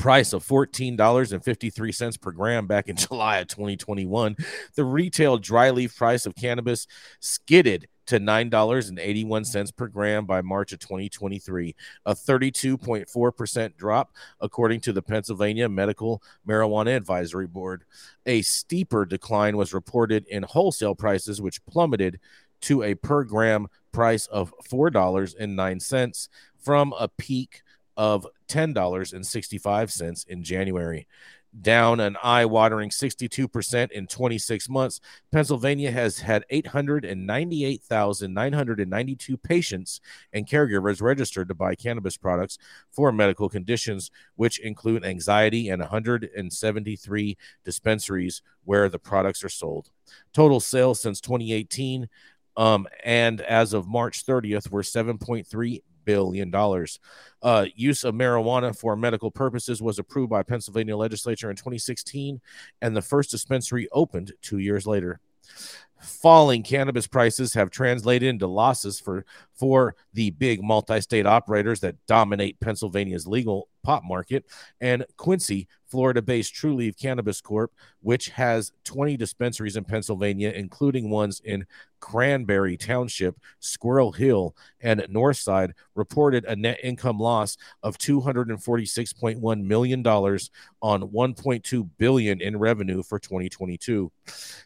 [0.00, 4.34] price of $14.53 per gram back in July of 2021,
[4.74, 6.86] the retail dry leaf price of cannabis
[7.20, 11.76] skidded to $9.81 per gram by March of 2023,
[12.06, 17.84] a 32.4% drop, according to the Pennsylvania Medical Marijuana Advisory Board.
[18.24, 22.18] A steeper decline was reported in wholesale prices, which plummeted
[22.62, 26.28] to a per gram price of $4.09
[26.58, 27.62] from a peak
[27.96, 31.06] of $10.65 in January.
[31.60, 35.00] Down an eye watering 62% in 26 months,
[35.32, 40.00] Pennsylvania has had 898,992 patients
[40.32, 42.56] and caregivers registered to buy cannabis products
[42.92, 49.90] for medical conditions, which include anxiety, and 173 dispensaries where the products are sold.
[50.32, 52.08] Total sales since 2018
[52.56, 56.98] um, and as of March 30th were 7.3 billion dollars.
[57.42, 62.40] Uh, use of marijuana for medical purposes was approved by Pennsylvania legislature in 2016,
[62.82, 65.20] and the first dispensary opened two years later.
[66.00, 72.58] Falling cannabis prices have translated into losses for for the big multi-state operators that dominate
[72.58, 74.46] Pennsylvania's legal pot market,
[74.80, 81.66] and Quincy, Florida-based Trulieve Cannabis Corp, which has 20 dispensaries in Pennsylvania, including ones in
[82.00, 90.50] Cranberry Township, Squirrel Hill, and Northside, reported a net income loss of 246.1 million dollars
[90.82, 94.10] on 1.2 billion in revenue for 2022.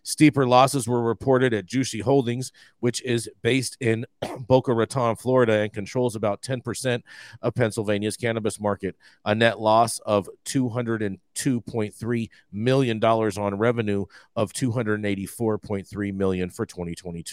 [0.03, 4.07] Steeper losses were reported at Jushi Holdings, which is based in
[4.41, 7.03] Boca Raton, Florida, and controls about 10%
[7.43, 8.97] of Pennsylvania's cannabis market.
[9.25, 14.05] A net loss of 202.3 million dollars on revenue
[14.37, 17.24] of 284.3 million for 2022.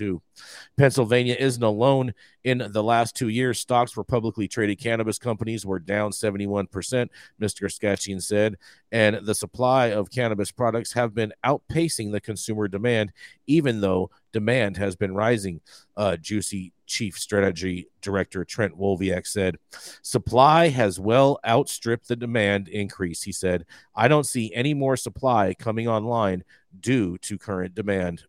[0.78, 2.14] Pennsylvania isn't alone.
[2.44, 7.10] In the last two years, stocks for publicly traded cannabis companies were down 71%, Mr.
[7.40, 8.58] Skachin said,
[8.92, 13.12] and the supply of cannabis products have been outpacing the consumer demand,
[13.46, 15.62] even though demand has been rising.
[15.96, 19.58] Uh, Jushi Chief Strategy Director Trent Woloveck said,
[20.02, 23.24] Supply has well outstripped the demand increase.
[23.24, 23.66] He said,
[23.96, 26.44] I don't see any more supply coming online
[26.80, 28.24] due to current demand.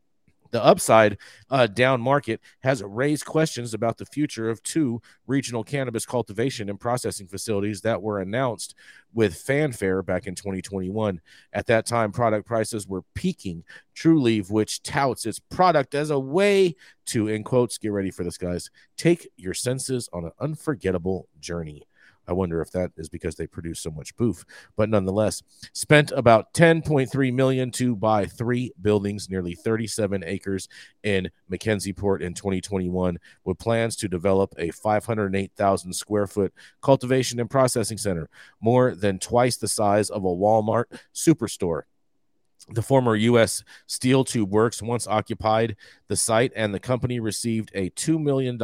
[0.53, 1.19] The upside
[1.51, 6.79] uh, down market has raised questions about the future of two regional cannabis cultivation and
[6.79, 8.75] processing facilities that were announced
[9.15, 11.21] with fanfare back in 2021.
[11.55, 13.65] At that time, product prices were peaking.
[13.97, 16.77] Trulieve, which touts its product as a way
[17.07, 21.83] to, in quotes, get ready for this, guys, take your senses on an unforgettable journey.
[22.27, 24.45] I wonder if that is because they produce so much boof,
[24.77, 25.43] but nonetheless,
[25.73, 30.69] spent about 10.3 million to buy three buildings, nearly 37 acres
[31.03, 37.99] in McKenziePort in 2021, with plans to develop a 508,000 square foot cultivation and processing
[37.99, 38.29] center,
[38.61, 41.83] more than twice the size of a Walmart superstore.
[42.69, 43.65] The former U.S.
[43.87, 45.77] Steel Tube Works once occupied
[46.09, 48.59] the site, and the company received a $2 million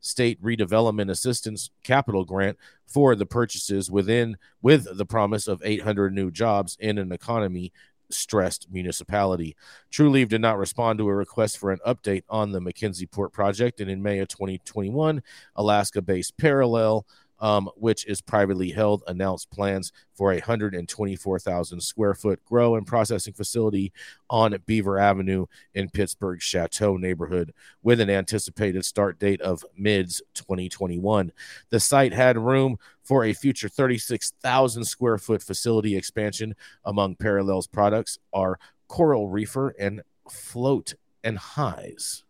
[0.00, 6.30] state redevelopment assistance capital grant for the purchases within with the promise of 800 new
[6.30, 7.72] jobs in an economy
[8.10, 9.56] stressed municipality.
[9.90, 13.90] Trulieve did not respond to a request for an update on the McKenziePort project, and
[13.90, 15.22] in May of 2021,
[15.56, 17.06] Alaska-based Parallel
[17.38, 23.34] um, which is privately held, announced plans for a 124,000 square foot grow and processing
[23.34, 23.92] facility
[24.30, 31.32] on Beaver Avenue in Pittsburgh's Chateau neighborhood with an anticipated start date of mids 2021.
[31.70, 36.54] The site had room for a future 36,000 square foot facility expansion.
[36.84, 38.58] Among Parallel's products are
[38.88, 42.24] Coral Reefer and Float and Highs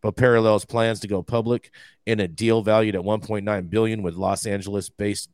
[0.00, 1.70] but parallels plans to go public
[2.06, 5.30] in a deal valued at 1.9 billion with Los Angeles-based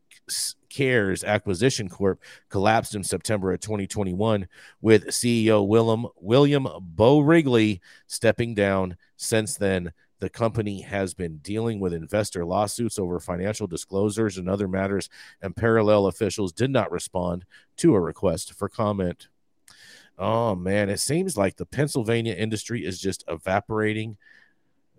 [0.71, 4.47] Ceres Acquisition Corp collapsed in September of 2021
[4.81, 8.97] with CEO William William Beau Wrigley stepping down.
[9.17, 14.69] Since then, the company has been dealing with investor lawsuits over financial disclosures and other
[14.69, 15.09] matters,
[15.43, 17.45] and parallel officials did not respond
[17.79, 19.29] to a request for comment.
[20.23, 24.19] Oh man, it seems like the Pennsylvania industry is just evaporating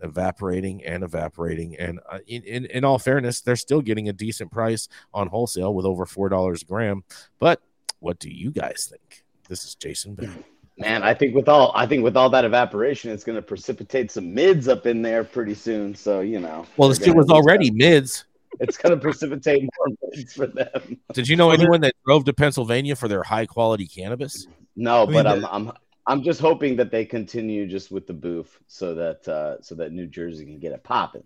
[0.01, 1.78] evaporating and evaporating.
[1.78, 5.74] And uh, in, in, in all fairness, they're still getting a decent price on wholesale
[5.74, 7.05] with over four dollars a gram.
[7.39, 7.61] But
[7.99, 9.24] what do you guys think?
[9.47, 10.30] This is Jason Beck.
[10.78, 14.11] Man, I think with all I think with all that evaporation, it's going to precipitate
[14.11, 15.95] some mids up in there pretty soon.
[15.95, 18.26] So you know, well, the shit was already mids.
[18.59, 20.99] It's going to precipitate more mids for them.
[21.13, 24.47] Did you know anyone that drove to Pennsylvania for their high quality cannabis?
[24.76, 25.71] No, but I'm I'm
[26.07, 29.91] I'm just hoping that they continue just with the boof so that uh, so that
[29.91, 31.24] New Jersey can get it popping.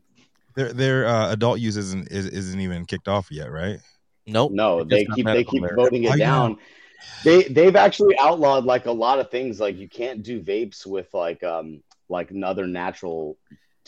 [0.56, 3.80] Their their uh, adult use isn't is, isn't even kicked off yet, right?
[4.26, 4.52] Nope.
[4.52, 5.76] No, It's they keep they keep marijuana.
[5.76, 6.26] voting it yeah.
[6.26, 6.58] down.
[7.24, 9.60] They they've actually outlawed like a lot of things.
[9.60, 13.38] Like you can't do vapes with like um like another natural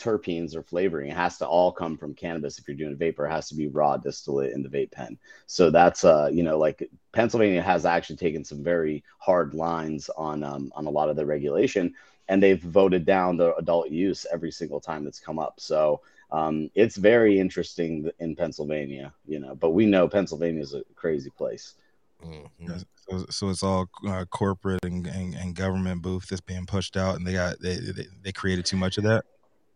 [0.00, 1.10] terpenes or flavoring.
[1.10, 3.26] It has to all come from cannabis if you're doing a vapor.
[3.26, 5.18] It has to be raw distillate in the vape pen.
[5.46, 10.42] So that's uh you know like Pennsylvania has actually taken some very hard lines on
[10.42, 11.94] um on a lot of the regulation,
[12.28, 15.60] and they've voted down the adult use every single time that's come up.
[15.60, 16.00] So
[16.32, 19.54] um, it's very interesting in Pennsylvania, you know.
[19.54, 21.74] But we know Pennsylvania is a crazy place.
[22.24, 22.84] Mhm.
[23.08, 27.16] So, so it's all uh, corporate and, and, and government boof that's being pushed out,
[27.16, 29.24] and they got they, they they created too much of that.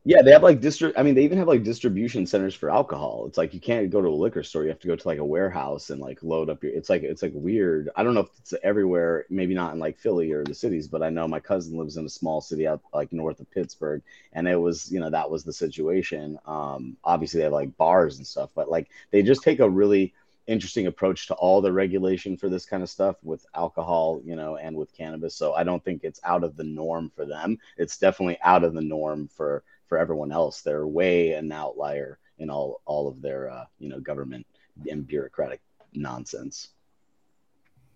[0.07, 3.25] Yeah, they have like distri- I mean, they even have like distribution centers for alcohol.
[3.27, 5.19] It's like you can't go to a liquor store; you have to go to like
[5.19, 6.73] a warehouse and like load up your.
[6.75, 7.89] It's like it's like weird.
[7.97, 9.25] I don't know if it's everywhere.
[9.31, 12.05] Maybe not in like Philly or the cities, but I know my cousin lives in
[12.05, 14.03] a small city out like north of Pittsburgh,
[14.35, 16.39] and it was you know that was the situation.
[16.45, 20.13] Um, obviously they have like bars and stuff, but like they just take a really
[20.47, 24.57] interesting approach to all the regulation for this kind of stuff with alcohol, you know,
[24.57, 25.35] and with cannabis.
[25.35, 27.59] So I don't think it's out of the norm for them.
[27.77, 30.61] It's definitely out of the norm for for everyone else.
[30.61, 34.47] They're way an outlier in all all of their uh, you know government
[34.91, 35.61] and bureaucratic
[35.93, 36.69] nonsense.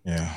[0.04, 0.32] Yeah,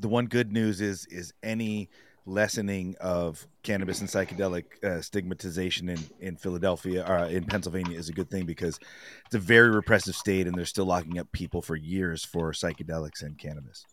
[0.00, 1.90] The one good news is is any
[2.28, 8.08] lessening of cannabis and psychedelic uh, stigmatization in in Philadelphia or uh, in Pennsylvania is
[8.08, 8.78] a good thing because
[9.26, 13.22] it's a very repressive state and they're still locking up people for years for psychedelics
[13.22, 13.84] and cannabis.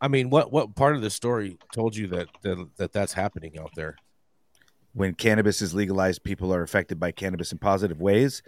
[0.00, 3.58] I mean, what what part of the story told you that that, that that's happening
[3.58, 3.96] out there?
[4.96, 8.42] When cannabis is legalized, people are affected by cannabis in positive ways,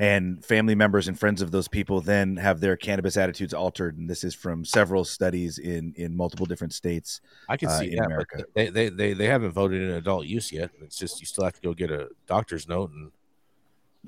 [0.00, 3.96] and family members and friends of those people then have their cannabis attitudes altered.
[3.96, 7.20] And this is from several studies in in multiple different states.
[7.48, 8.38] I can Uh, see in that, America.
[8.38, 10.70] but they, they they they haven't voted in adult use yet.
[10.82, 13.12] It's just you still have to go get a doctor's note and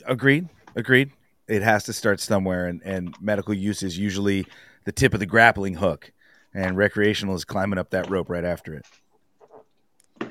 [0.05, 0.49] Agreed.
[0.75, 1.13] Agreed.
[1.49, 4.45] It has to start somewhere, and and medical use is usually
[4.85, 6.11] the tip of the grappling hook,
[6.53, 8.85] and recreational is climbing up that rope right after it.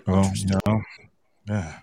[0.05, 0.81] well, you know,
[1.47, 1.79] yeah.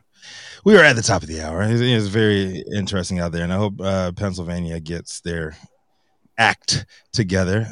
[0.64, 1.62] We are at the top of the hour.
[1.62, 5.56] It's, it's very interesting out there, and I hope uh, Pennsylvania gets their
[6.38, 7.66] act together.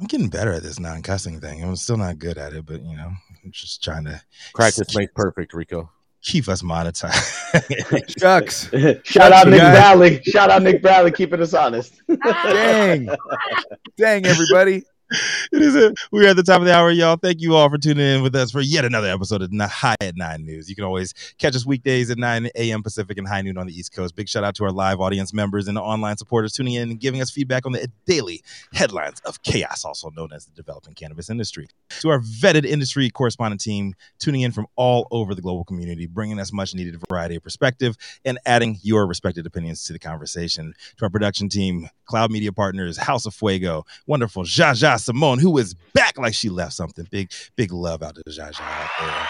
[0.00, 1.62] I'm getting better at this non-cussing thing.
[1.62, 3.12] I'm still not good at it, but you know,
[3.44, 4.20] I'm just trying to
[4.54, 5.88] practice makes perfect, Rico.
[6.22, 8.18] keep us monetized.
[8.18, 8.68] Shucks.
[9.04, 9.76] Shout out Nick guys.
[9.76, 10.22] Bradley.
[10.24, 12.02] Shout out Nick Bradley, keeping us honest.
[12.24, 13.08] Dang.
[13.96, 14.82] Dang, everybody.
[15.52, 15.94] it is it.
[16.10, 17.16] We're at the top of the hour, y'all.
[17.16, 20.16] Thank you all for tuning in with us for yet another episode of High at
[20.16, 20.70] Nine News.
[20.70, 22.82] You can always catch us weekdays at 9 a.m.
[22.82, 24.16] Pacific and high noon on the East Coast.
[24.16, 27.20] Big shout out to our live audience members and online supporters tuning in and giving
[27.20, 28.42] us feedback on the daily
[28.72, 31.68] headlines of chaos, also known as the developing cannabis industry.
[32.00, 36.40] To our vetted industry correspondent team tuning in from all over the global community, bringing
[36.40, 40.72] us much needed variety of perspective and adding your respected opinions to the conversation.
[40.96, 45.74] To our production team, Cloud Media Partners, House of Fuego, wonderful Jaja Simone, who is
[45.94, 47.06] back like she left something.
[47.10, 49.28] Big, big love out to Jaja out there.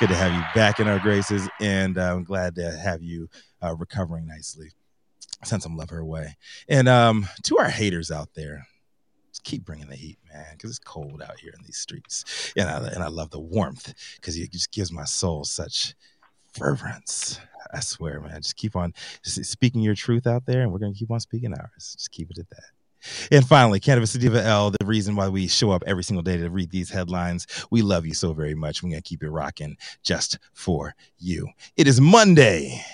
[0.00, 3.28] Good to have you back in our graces, and uh, I'm glad to have you
[3.62, 4.70] uh, recovering nicely.
[5.44, 6.36] Send some love her way.
[6.68, 8.66] And um, to our haters out there,
[9.30, 12.52] just keep bringing the heat, man, because it's cold out here in these streets.
[12.56, 15.94] And I, and I love the warmth because it just gives my soul such
[16.52, 17.40] fervence.
[17.72, 18.42] I swear, man.
[18.42, 21.20] Just keep on just speaking your truth out there, and we're going to keep on
[21.20, 21.94] speaking ours.
[21.96, 22.77] Just keep it at that.
[23.30, 26.50] And finally, Cannabis Sativa L, the reason why we show up every single day to
[26.50, 27.46] read these headlines.
[27.70, 28.82] We love you so very much.
[28.82, 31.48] We're going to keep it rocking just for you.
[31.76, 32.84] It is Monday,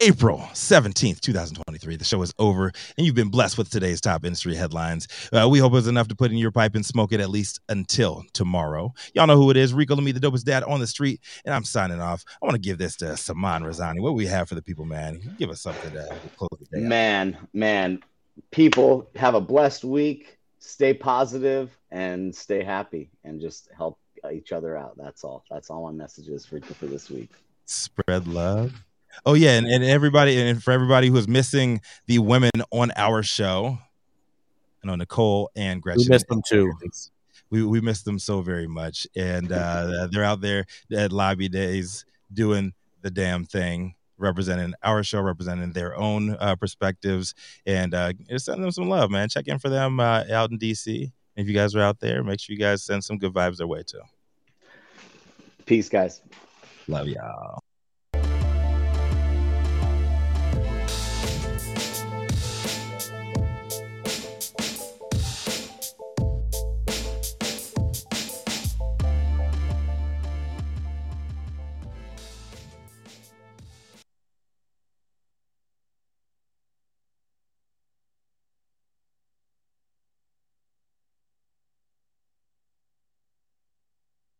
[0.00, 1.96] April 17th, 2023.
[1.96, 5.08] The show is over, and you've been blessed with today's top industry headlines.
[5.32, 7.30] Uh, we hope it was enough to put in your pipe and smoke it at
[7.30, 8.92] least until tomorrow.
[9.14, 11.64] Y'all know who it is Rico Lamitte, the dopest dad on the street, and I'm
[11.64, 12.24] signing off.
[12.42, 14.00] I want to give this to Saman Razani.
[14.00, 15.34] What we have for the people, man?
[15.38, 16.86] Give us something to close the day.
[16.86, 18.02] Man, man,
[18.50, 20.38] people have a blessed week.
[20.58, 23.98] Stay positive and stay happy, and just help
[24.32, 24.96] each other out.
[24.96, 25.44] That's all.
[25.50, 27.30] That's all my message is for for this week.
[27.66, 28.72] spread love.
[29.24, 33.22] Oh yeah, and, and everybody and for everybody who is missing the women on our
[33.22, 33.78] show,
[34.82, 36.04] I know Nicole and Gretchen.
[36.06, 36.72] We missed them too.
[37.50, 42.04] We we missed them so very much, and uh, they're out there at lobby days
[42.32, 42.72] doing
[43.02, 47.34] the damn thing, representing our show, representing their own uh, perspectives,
[47.66, 49.28] and uh, send them some love, man.
[49.28, 51.10] Check in for them uh, out in DC.
[51.36, 53.66] If you guys are out there, make sure you guys send some good vibes their
[53.66, 54.00] way too.
[55.66, 56.22] Peace, guys.
[56.88, 57.62] Love y'all.